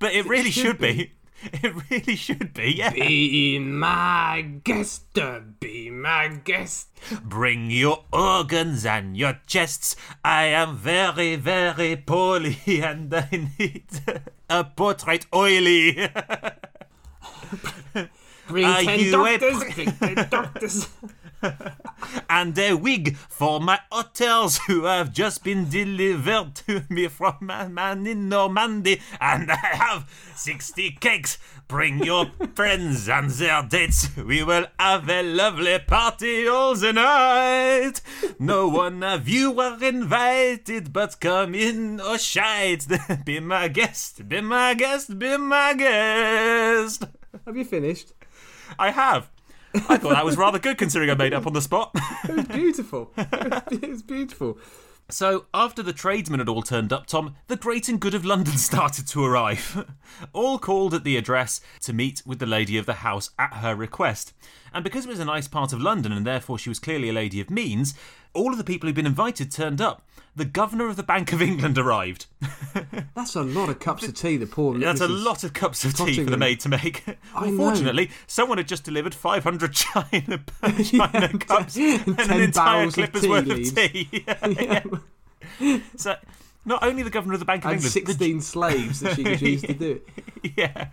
[0.01, 1.13] But it really should should be.
[1.53, 2.91] It really should be, yeah.
[2.91, 6.89] Be my guest, uh, be my guest.
[7.23, 9.95] Bring your organs and your chests.
[10.25, 13.87] I am very, very poorly, and I need
[14.51, 16.11] a portrait oily.
[18.49, 20.89] Bring Are ten you a doctors, pri- bring ten doctors.
[22.31, 27.69] and a wig for my hotels who have just been delivered to me from a
[27.69, 29.01] man in Normandy.
[29.21, 31.39] And I have 60 cakes.
[31.69, 34.17] Bring your friends and their dates.
[34.17, 38.01] We will have a lovely party all the night.
[38.39, 42.87] No one of you are invited, but come in or shite.
[43.27, 47.05] Be my guest, be my guest, be my guest.
[47.47, 48.13] Have you finished?
[48.79, 49.31] I have.
[49.75, 51.95] I thought that was rather good considering I made it up on the spot.
[52.29, 53.13] It was beautiful.
[53.17, 54.59] it was beautiful.
[55.11, 58.57] So, after the tradesmen had all turned up, Tom, the great and good of London
[58.59, 59.91] started to arrive.
[60.35, 63.75] all called at the address to meet with the lady of the house at her
[63.75, 64.35] request.
[64.73, 67.15] And because it was a nice part of London and therefore she was clearly a
[67.15, 67.95] lady of means,
[68.35, 70.03] all of the people who'd been invited turned up.
[70.37, 72.27] The governor of the Bank of England arrived.
[73.17, 74.37] That's a lot of cups of tea.
[74.37, 74.79] The poor.
[74.79, 77.05] That's a lot of cups of tea for the maid to make.
[77.35, 80.45] Unfortunately, someone had just delivered 500 china,
[80.85, 83.71] china cups and an 10 entire clipper's tea worth leaves.
[83.71, 84.25] of tea.
[85.61, 85.81] Yeah.
[85.97, 86.17] So,
[86.65, 89.25] not only the governor of the Bank of And England, the- sixteen slaves that she
[89.25, 90.01] could use to do
[90.43, 90.53] it.
[90.57, 90.89] yeah,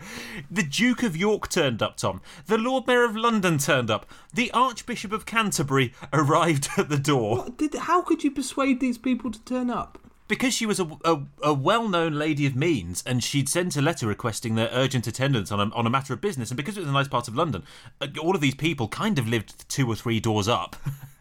[0.50, 1.98] the Duke of York turned up.
[1.98, 4.06] Tom, the Lord Mayor of London turned up.
[4.34, 7.38] The Archbishop of Canterbury arrived at the door.
[7.38, 7.74] What did?
[7.76, 10.00] How could you persuade these people to turn up?
[10.28, 14.08] because she was a, a, a well-known lady of means and she'd sent a letter
[14.08, 16.90] requesting their urgent attendance on a, on a matter of business and because it was
[16.90, 17.62] a nice part of london
[18.02, 20.76] uh, all of these people kind of lived two or three doors up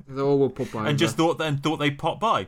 [0.08, 0.88] They all will pop by.
[0.88, 2.46] and just thought and thought they'd pop by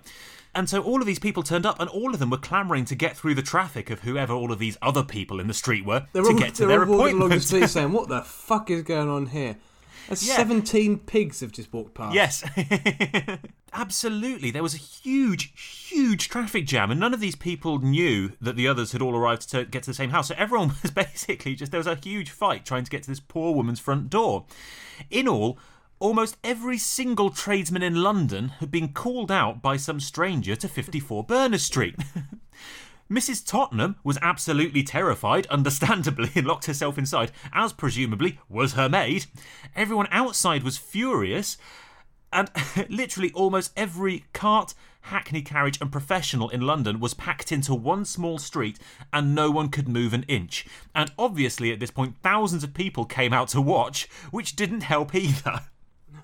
[0.56, 2.94] and so all of these people turned up and all of them were clamouring to
[2.94, 6.06] get through the traffic of whoever all of these other people in the street were
[6.12, 8.70] they're to all, get to their all walking along the street saying, "What the fuck
[8.70, 9.56] is going on here?"
[10.08, 10.14] Yeah.
[10.14, 12.14] Seventeen pigs have just walked past.
[12.14, 12.44] Yes,
[13.72, 14.52] absolutely.
[14.52, 15.52] There was a huge,
[15.88, 19.50] huge traffic jam, and none of these people knew that the others had all arrived
[19.50, 20.28] to get to the same house.
[20.28, 23.18] So everyone was basically just there was a huge fight trying to get to this
[23.18, 24.44] poor woman's front door.
[25.10, 25.58] In all,
[25.98, 31.24] almost every single tradesman in London had been called out by some stranger to 54
[31.24, 31.96] Berners Street.
[33.10, 33.46] Mrs.
[33.46, 39.26] Tottenham was absolutely terrified, understandably, and locked herself inside, as presumably was her maid.
[39.76, 41.56] Everyone outside was furious,
[42.32, 42.50] and
[42.88, 48.38] literally almost every cart, hackney carriage, and professional in London was packed into one small
[48.38, 48.78] street,
[49.12, 50.66] and no one could move an inch.
[50.92, 55.14] And obviously, at this point, thousands of people came out to watch, which didn't help
[55.14, 55.60] either.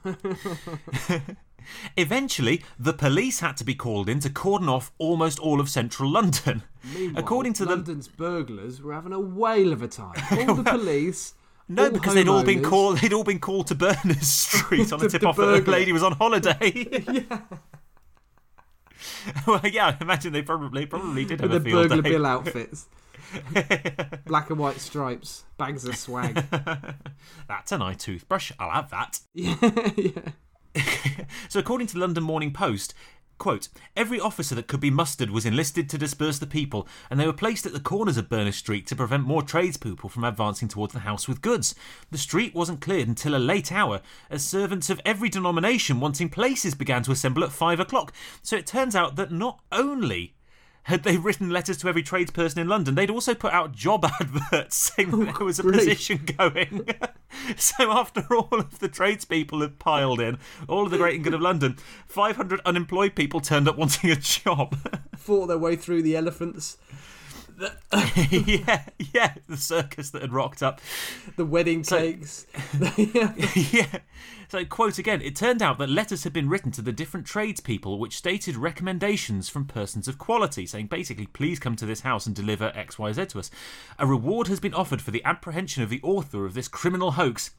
[1.97, 6.11] Eventually, the police had to be called in to cordon off almost all of central
[6.11, 6.63] London.
[6.95, 10.15] Meanwhile, According to the London's burglars were having a whale of a time.
[10.49, 11.35] All the police.
[11.69, 12.99] No, all because they'd all been called.
[12.99, 16.03] They'd all been called to Berners Street on the tip off that the lady was
[16.03, 16.91] on holiday.
[19.47, 22.11] well, yeah, I imagine they probably probably did have The a field burglar day.
[22.11, 22.87] bill outfits.
[24.27, 26.45] Black and white stripes, bags of swag.
[27.49, 28.53] That's an eye toothbrush.
[28.59, 29.21] I'll have that.
[29.35, 29.57] yeah,
[29.97, 31.25] yeah.
[31.49, 32.95] So, according to the London Morning Post,
[33.43, 37.27] quote, every officer that could be mustered was enlisted to disperse the people, and they
[37.27, 40.93] were placed at the corners of Berners Street to prevent more tradespeople from advancing towards
[40.93, 41.75] the house with goods.
[42.11, 46.75] The street wasn't cleared until a late hour, as servants of every denomination wanting places
[46.75, 48.13] began to assemble at five o'clock.
[48.43, 50.35] So it turns out that not only
[50.85, 54.77] had they written letters to every tradesperson in London, they'd also put out job adverts
[54.77, 55.79] saying that oh, there was a great.
[55.79, 56.87] position going.
[57.57, 61.35] so after all of the tradespeople had piled in, all of the great and good
[61.35, 61.77] of London,
[62.07, 64.77] 500 unemployed people turned up wanting a job.
[65.17, 66.79] Fought their way through the elephants,
[68.31, 70.81] yeah, yeah, the circus that had rocked up.
[71.37, 72.47] the wedding cakes.
[72.97, 73.35] yeah.
[73.71, 73.99] yeah.
[74.49, 77.99] So, quote again, it turned out that letters had been written to the different tradespeople
[77.99, 82.37] which stated recommendations from persons of quality, saying basically, please come to this house and
[82.37, 83.51] deliver XYZ to us.
[83.99, 87.53] A reward has been offered for the apprehension of the author of this criminal hoax.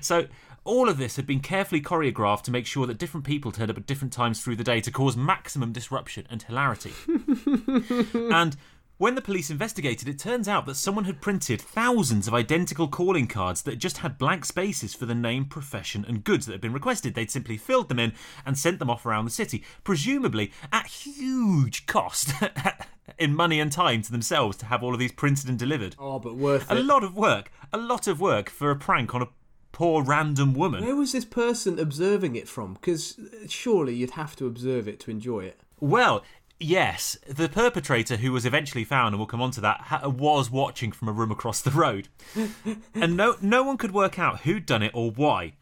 [0.00, 0.26] so,
[0.66, 3.78] all of this had been carefully choreographed to make sure that different people turned up
[3.78, 6.92] at different times through the day to cause maximum disruption and hilarity.
[8.14, 8.56] and
[8.98, 13.26] when the police investigated, it turns out that someone had printed thousands of identical calling
[13.26, 16.72] cards that just had blank spaces for the name, profession, and goods that had been
[16.72, 17.14] requested.
[17.14, 18.14] They'd simply filled them in
[18.46, 22.32] and sent them off around the city, presumably at huge cost
[23.18, 25.94] in money and time to themselves to have all of these printed and delivered.
[25.98, 26.86] Oh, but worth A it.
[26.86, 29.28] lot of work, a lot of work for a prank on a
[29.76, 30.82] poor random woman.
[30.82, 32.72] Where was this person observing it from?
[32.72, 35.60] Because uh, surely you'd have to observe it to enjoy it.
[35.80, 36.24] Well,
[36.58, 40.50] yes, the perpetrator who was eventually found, and we'll come on to that, ha- was
[40.50, 42.08] watching from a room across the road.
[42.94, 45.52] and no, no one could work out who'd done it or why.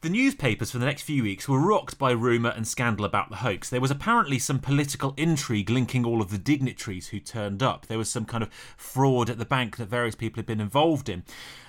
[0.00, 3.36] The newspapers for the next few weeks were rocked by rumour and scandal about the
[3.36, 3.70] hoax.
[3.70, 7.86] There was apparently some political intrigue linking all of the dignitaries who turned up.
[7.86, 11.08] There was some kind of fraud at the bank that various people had been involved
[11.08, 11.22] in.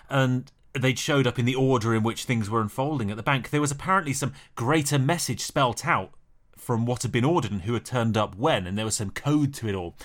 [0.10, 3.50] And they'd showed up in the order in which things were unfolding at the bank.
[3.50, 6.12] There was apparently some greater message spelt out
[6.56, 9.10] from what had been ordered and who had turned up when, and there was some
[9.10, 9.96] code to it all.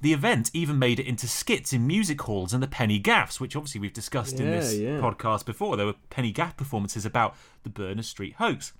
[0.00, 3.54] The event even made it into skits in music halls and the penny gaffs, which
[3.54, 4.98] obviously we've discussed in this yeah.
[4.98, 5.76] podcast before.
[5.76, 8.72] There were penny gaff performances about the Berners Street hoax.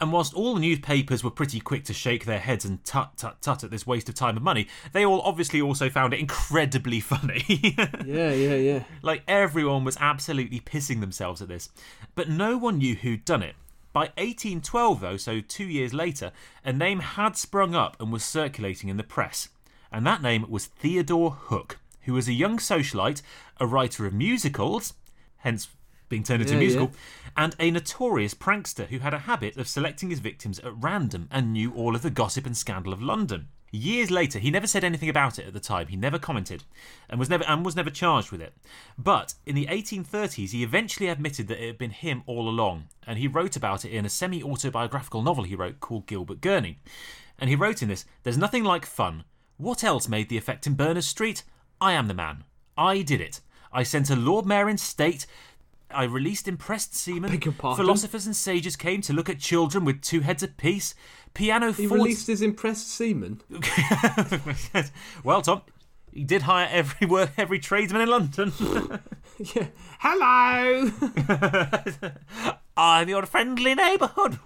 [0.00, 3.42] And whilst all the newspapers were pretty quick to shake their heads and tut tut
[3.42, 7.00] tut at this waste of time and money, they all obviously also found it incredibly
[7.00, 7.44] funny.
[8.06, 8.84] Yeah, yeah, yeah.
[9.02, 11.70] Like everyone was absolutely pissing themselves at this.
[12.14, 13.56] But no one knew who'd done it.
[13.92, 16.30] By 1812, though, so two years later,
[16.64, 19.48] a name had sprung up and was circulating in the press.
[19.90, 23.22] And that name was Theodore Hook, who was a young socialite,
[23.58, 24.94] a writer of musicals,
[25.38, 25.68] hence
[26.08, 26.92] being turned into a Yeah, musical,
[27.36, 31.52] and a notorious prankster who had a habit of selecting his victims at random and
[31.52, 33.48] knew all of the gossip and scandal of London.
[33.70, 35.88] Years later, he never said anything about it at the time.
[35.88, 36.64] He never commented,
[37.10, 38.54] and was never and was never charged with it.
[38.96, 43.18] But in the 1830s, he eventually admitted that it had been him all along, and
[43.18, 46.78] he wrote about it in a semi-autobiographical novel he wrote called Gilbert Gurney.
[47.38, 49.24] And he wrote in this, "There's nothing like fun.
[49.58, 51.42] What else made the effect in Berners Street?
[51.78, 52.44] I am the man.
[52.76, 53.42] I did it.
[53.70, 55.26] I sent a Lord Mayor in state."
[55.90, 57.30] I released impressed seamen.
[57.30, 57.84] Beg your pardon?
[57.84, 60.94] Philosophers and sages came to look at children with two heads apiece.
[61.34, 63.40] Piano He fort- released his impressed seamen.
[65.24, 65.62] well, Tom,
[66.12, 68.52] he did hire every every tradesman in London.
[69.54, 69.68] Yeah.
[70.00, 70.90] Hello.
[72.76, 74.38] I'm your friendly neighbourhood.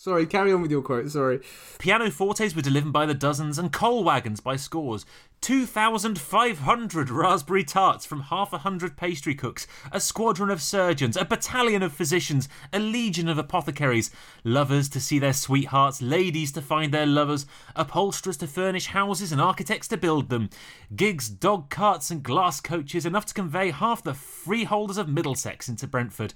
[0.00, 1.10] Sorry, carry on with your quote.
[1.10, 1.40] Sorry.
[1.78, 5.04] Pianofortes were delivered by the dozens and coal wagons by scores.
[5.42, 11.82] 2,500 raspberry tarts from half a hundred pastry cooks, a squadron of surgeons, a battalion
[11.82, 14.10] of physicians, a legion of apothecaries,
[14.42, 17.44] lovers to see their sweethearts, ladies to find their lovers,
[17.76, 20.48] upholsterers to furnish houses, and architects to build them,
[20.96, 25.86] gigs, dog carts, and glass coaches, enough to convey half the freeholders of Middlesex into
[25.86, 26.32] Brentford.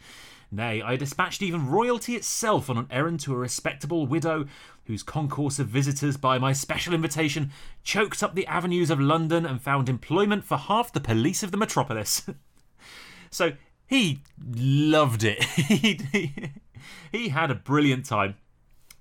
[0.54, 4.46] Nay, I dispatched even royalty itself on an errand to a respectable widow,
[4.84, 7.50] whose concourse of visitors, by my special invitation,
[7.82, 11.56] choked up the avenues of London and found employment for half the police of the
[11.56, 12.30] metropolis.
[13.30, 13.52] so
[13.86, 15.42] he loved it.
[17.12, 18.36] he, had a brilliant time.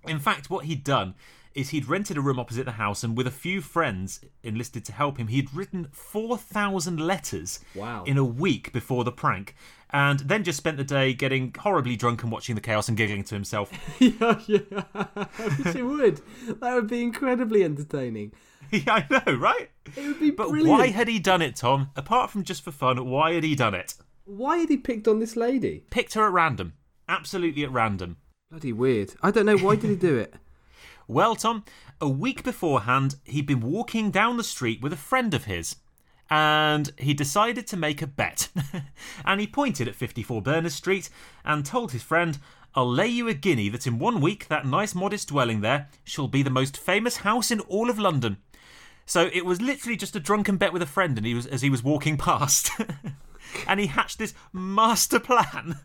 [0.08, 1.14] In fact, what he'd done
[1.56, 4.92] is he'd rented a room opposite the house and with a few friends enlisted to
[4.94, 8.04] help him he'd written 4000 letters Wow.
[8.06, 9.56] in a week before the prank
[9.92, 13.24] and then just spent the day getting horribly drunk and watching the chaos and giggling
[13.26, 14.60] to himself yeah, yeah.
[14.96, 16.22] I would.
[16.60, 18.34] That would be incredibly entertaining.
[18.72, 20.70] yeah i know right It would be but brilliant.
[20.80, 23.74] why had he done it tom apart from just for fun why had he done
[23.76, 23.94] it
[24.26, 25.84] Why had he picked on this lady?
[25.92, 26.74] picked her at random
[27.08, 28.18] absolutely at random
[28.50, 29.16] Bloody weird.
[29.24, 29.58] I don't know.
[29.58, 30.36] Why did he do it?
[31.08, 31.66] Well, Tom,
[32.00, 35.76] a week beforehand, he'd been walking down the street with a friend of his.
[36.30, 38.50] And he decided to make a bet.
[39.26, 41.10] and he pointed at 54 Berners Street
[41.44, 42.40] and told his friend,
[42.76, 46.28] I'll lay you a guinea that in one week that nice modest dwelling there shall
[46.28, 48.38] be the most famous house in all of London.
[49.06, 51.62] So it was literally just a drunken bet with a friend and he was as
[51.62, 52.72] he was walking past.
[53.68, 55.78] and he hatched this master plan.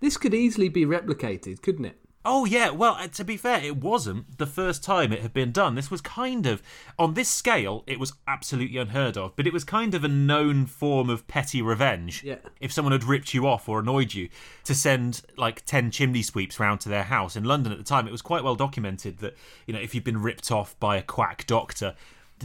[0.00, 1.98] This could easily be replicated, couldn't it?
[2.28, 5.52] Oh yeah, well uh, to be fair, it wasn't the first time it had been
[5.52, 5.76] done.
[5.76, 6.60] This was kind of
[6.98, 10.66] on this scale, it was absolutely unheard of, but it was kind of a known
[10.66, 12.24] form of petty revenge.
[12.24, 12.38] Yeah.
[12.60, 14.28] If someone had ripped you off or annoyed you,
[14.64, 18.08] to send like 10 chimney sweeps round to their house in London at the time,
[18.08, 21.02] it was quite well documented that, you know, if you'd been ripped off by a
[21.02, 21.94] quack doctor,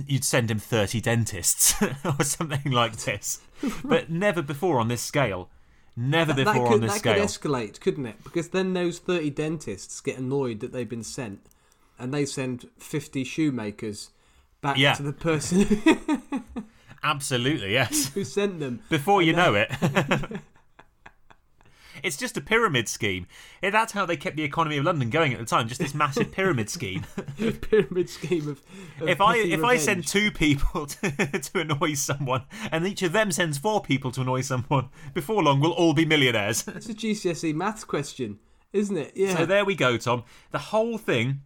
[0.05, 1.73] you'd send him 30 dentists
[2.05, 3.41] or something like this.
[3.83, 5.49] but never before on this scale.
[5.95, 7.13] Never that before could, on this that scale.
[7.15, 8.23] could escalate, couldn't it?
[8.23, 11.41] Because then those 30 dentists get annoyed that they've been sent
[11.99, 14.09] and they send 50 shoemakers
[14.61, 14.93] back Yeah.
[14.93, 15.65] to the person
[17.03, 18.09] Absolutely, yes.
[18.13, 18.81] who sent them.
[18.89, 19.71] before you know it.
[22.03, 23.27] it's just a pyramid scheme.
[23.61, 25.67] That's how they kept the economy of London going at the time.
[25.67, 27.05] Just this massive pyramid scheme.
[27.61, 28.61] pyramid scheme of,
[29.01, 33.11] of if I if I send two people to, to annoy someone, and each of
[33.11, 36.65] them sends four people to annoy someone, before long we'll all be millionaires.
[36.81, 38.39] It's a GCSE maths question,
[38.73, 39.11] isn't it?
[39.15, 39.37] Yeah.
[39.37, 40.23] So there we go, Tom.
[40.51, 41.41] The whole thing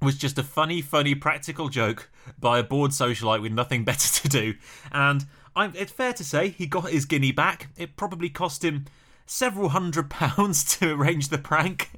[0.00, 4.28] was just a funny, funny practical joke by a bored socialite with nothing better to
[4.28, 4.54] do.
[4.90, 7.68] And I'm, it's fair to say he got his guinea back.
[7.76, 8.86] It probably cost him
[9.26, 11.90] several hundred pounds to arrange the prank,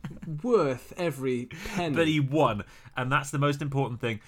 [0.43, 1.95] Worth every penny.
[1.97, 2.65] but he won.
[2.97, 4.21] And that's the most important thing.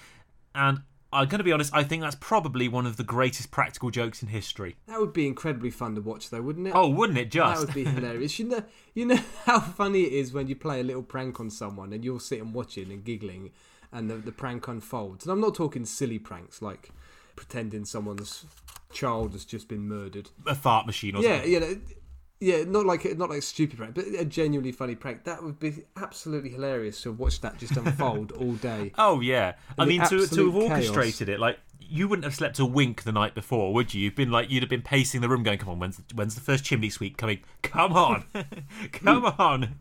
[0.55, 0.81] And
[1.13, 4.23] I'm going to be honest, I think that's probably one of the greatest practical jokes
[4.23, 4.77] in history.
[4.89, 6.73] That would be incredibly fun to watch, though, wouldn't it?
[6.75, 7.61] Oh, wouldn't it just?
[7.61, 8.39] that would be hilarious.
[8.39, 8.63] You know,
[8.95, 12.05] you know how funny it is when you play a little prank on someone and
[12.05, 13.51] you're sitting watching and giggling,
[13.93, 15.25] and the, the prank unfolds.
[15.25, 16.91] And I'm not talking silly pranks like
[17.37, 18.45] pretending someone's
[18.93, 20.31] child has just been murdered.
[20.47, 21.53] a fart machine or Yeah, something.
[21.53, 21.77] you know,
[22.41, 25.25] yeah, not like not like a stupid prank, but a genuinely funny prank.
[25.25, 28.93] That would be absolutely hilarious to watch that just unfold all day.
[28.99, 30.71] Oh yeah, I mean to to have chaos.
[30.71, 31.59] orchestrated it like
[31.89, 34.03] you wouldn't have slept a wink the night before, would you?
[34.03, 36.35] You've been like you'd have been pacing the room, going, "Come on, when's the, when's
[36.35, 37.41] the first chimney sweep coming?
[37.63, 38.25] Come on,
[38.93, 39.77] come on,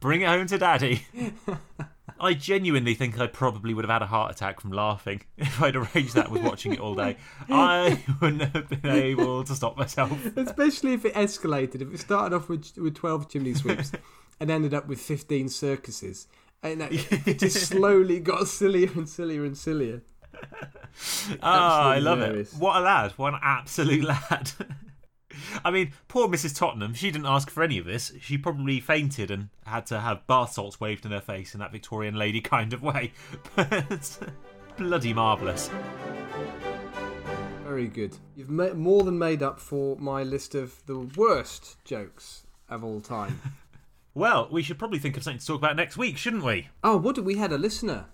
[0.00, 1.06] bring it home to daddy."
[2.20, 5.74] I genuinely think I probably would have had a heart attack from laughing if I'd
[5.74, 7.16] arranged that with watching it all day.
[7.48, 10.12] I wouldn't have been able to stop myself.
[10.36, 11.80] Especially if it escalated.
[11.80, 13.92] If it started off with with twelve chimney sweeps
[14.40, 16.26] and ended up with fifteen circuses,
[16.62, 20.02] and it it just slowly got sillier and sillier and sillier.
[21.42, 22.52] Ah, I love hilarious.
[22.52, 22.58] it.
[22.58, 23.12] What a lad.
[23.12, 24.52] What an absolute lad.
[25.64, 26.56] I mean, poor Mrs.
[26.56, 28.12] Tottenham, she didn't ask for any of this.
[28.20, 31.72] She probably fainted and had to have bath salts waved in her face in that
[31.72, 33.12] Victorian lady kind of way.
[33.56, 34.18] But
[34.76, 35.70] bloody marvellous.
[37.64, 38.16] Very good.
[38.34, 43.00] You've ma- more than made up for my list of the worst jokes of all
[43.00, 43.40] time.
[44.12, 46.68] Well, we should probably think of something to talk about next week, shouldn't we?
[46.82, 48.06] oh, what did we had a listener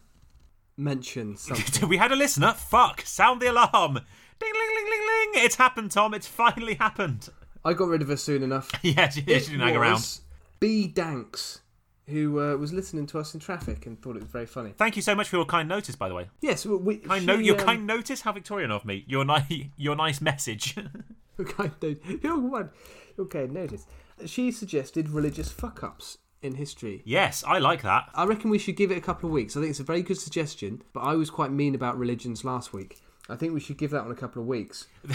[0.77, 1.89] mention something?
[1.89, 2.53] we had a listener.
[2.53, 3.01] Fuck!
[3.07, 4.01] Sound the alarm!
[4.39, 5.45] Ding, ling, ling, ling, ling!
[5.45, 6.15] It's happened, Tom.
[6.15, 7.29] It's finally happened.
[7.65, 8.71] I got rid of her soon enough.
[8.83, 10.21] yeah, she, she didn't hang around.
[10.61, 11.61] B Danks,
[12.07, 14.73] who uh, was listening to us in traffic and thought it was very funny.
[14.77, 16.29] Thank you so much for your kind notice, by the way.
[16.41, 16.99] Yes, we.
[16.99, 18.21] Kind she, note, your um, kind notice.
[18.21, 19.05] How Victorian of me.
[19.09, 20.77] Your nice, your nice message.
[21.39, 21.99] Your kind note.
[22.23, 22.71] Your one.
[23.19, 23.87] Your kind notice.
[24.25, 27.03] She suggested religious fuck ups in history.
[27.05, 28.09] Yes, I like that.
[28.15, 29.55] I reckon we should give it a couple of weeks.
[29.55, 32.73] I think it's a very good suggestion, but I was quite mean about religions last
[32.73, 33.03] week.
[33.29, 34.87] I think we should give that one a couple of weeks.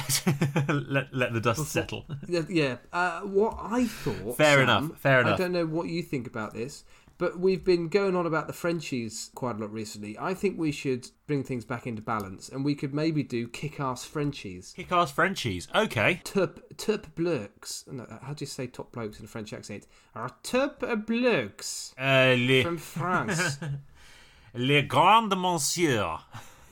[0.67, 2.05] let, let the dust settle.
[2.27, 2.77] Yeah.
[2.91, 4.37] Uh, what I thought.
[4.37, 5.35] Fair Sam, enough, fair enough.
[5.35, 6.83] I don't know what you think about this,
[7.17, 10.17] but we've been going on about the Frenchies quite a lot recently.
[10.19, 14.03] I think we should bring things back into balance, and we could maybe do kick-ass
[14.05, 14.73] Frenchies.
[14.75, 15.67] Kick ass Frenchies.
[15.73, 16.19] Okay.
[16.23, 17.85] Top top blokes.
[17.89, 19.87] No, how do you say top blokes in a French accent?
[20.15, 23.57] Uh, top blokes Uh, les, from France.
[24.53, 26.17] les grands monsieur.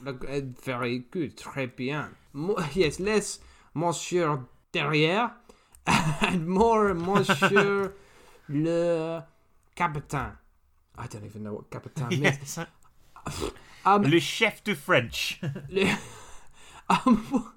[0.03, 2.15] Look, uh, very good, très bien.
[2.33, 3.39] Mo- yes, less
[3.73, 4.39] Monsieur
[4.73, 5.31] derrière
[6.21, 7.93] and more Monsieur
[8.49, 9.23] le
[9.75, 10.37] Capitaine.
[10.97, 12.21] I don't even know what Capitaine means.
[12.21, 12.59] Yes.
[13.85, 15.39] Um, Le chef de French.
[16.89, 17.51] um,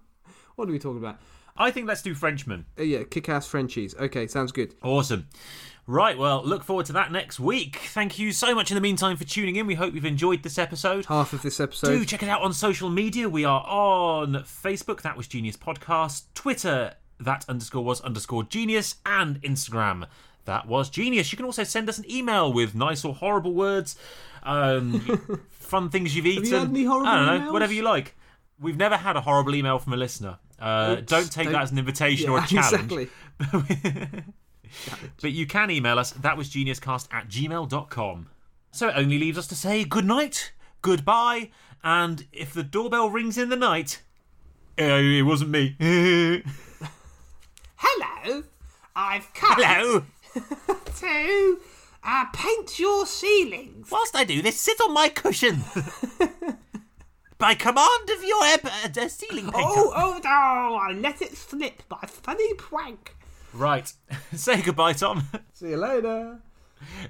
[0.56, 1.18] what are we talking about?
[1.56, 2.64] I think let's do Frenchman.
[2.78, 3.94] Uh, yeah, kick-ass Frenchies.
[3.96, 4.74] Okay, sounds good.
[4.82, 5.26] Awesome.
[5.86, 7.76] Right, well, look forward to that next week.
[7.76, 9.66] Thank you so much in the meantime for tuning in.
[9.66, 11.06] We hope you've enjoyed this episode.
[11.06, 11.88] Half of this episode.
[11.88, 13.28] Do check it out on social media.
[13.28, 19.42] We are on Facebook, that was Genius Podcast, Twitter, that underscore was underscore genius, and
[19.42, 20.06] Instagram,
[20.44, 21.32] that was genius.
[21.32, 23.96] You can also send us an email with nice or horrible words,
[24.44, 25.00] um,
[25.50, 26.44] fun things you've eaten.
[26.46, 27.52] you any horrible I don't know, emails?
[27.52, 28.14] whatever you like.
[28.60, 30.38] We've never had a horrible email from a listener.
[30.60, 32.92] Uh, Oops, don't take don't- that as an invitation or a challenge.
[32.92, 34.22] exactly.
[35.20, 36.12] But you can email us.
[36.12, 38.28] That was geniuscast at gmail.com.
[38.70, 41.50] So it only leaves us to say good night, goodbye,
[41.84, 44.02] and if the doorbell rings in the night,
[44.80, 45.76] uh, it wasn't me.
[47.76, 48.44] Hello,
[48.96, 50.04] I've come Hello.
[51.00, 51.60] to
[52.02, 53.90] uh, paint your ceilings.
[53.90, 55.62] Whilst I do this, sit on my cushion.
[57.38, 59.58] By command of your eb- uh, ceiling painter.
[59.58, 60.76] Oh, oh no!
[60.76, 63.16] I let it slip by funny prank.
[63.52, 63.92] Right.
[64.32, 65.28] Say goodbye, Tom.
[65.52, 66.38] See you later.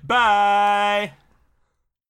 [0.05, 1.13] Bye.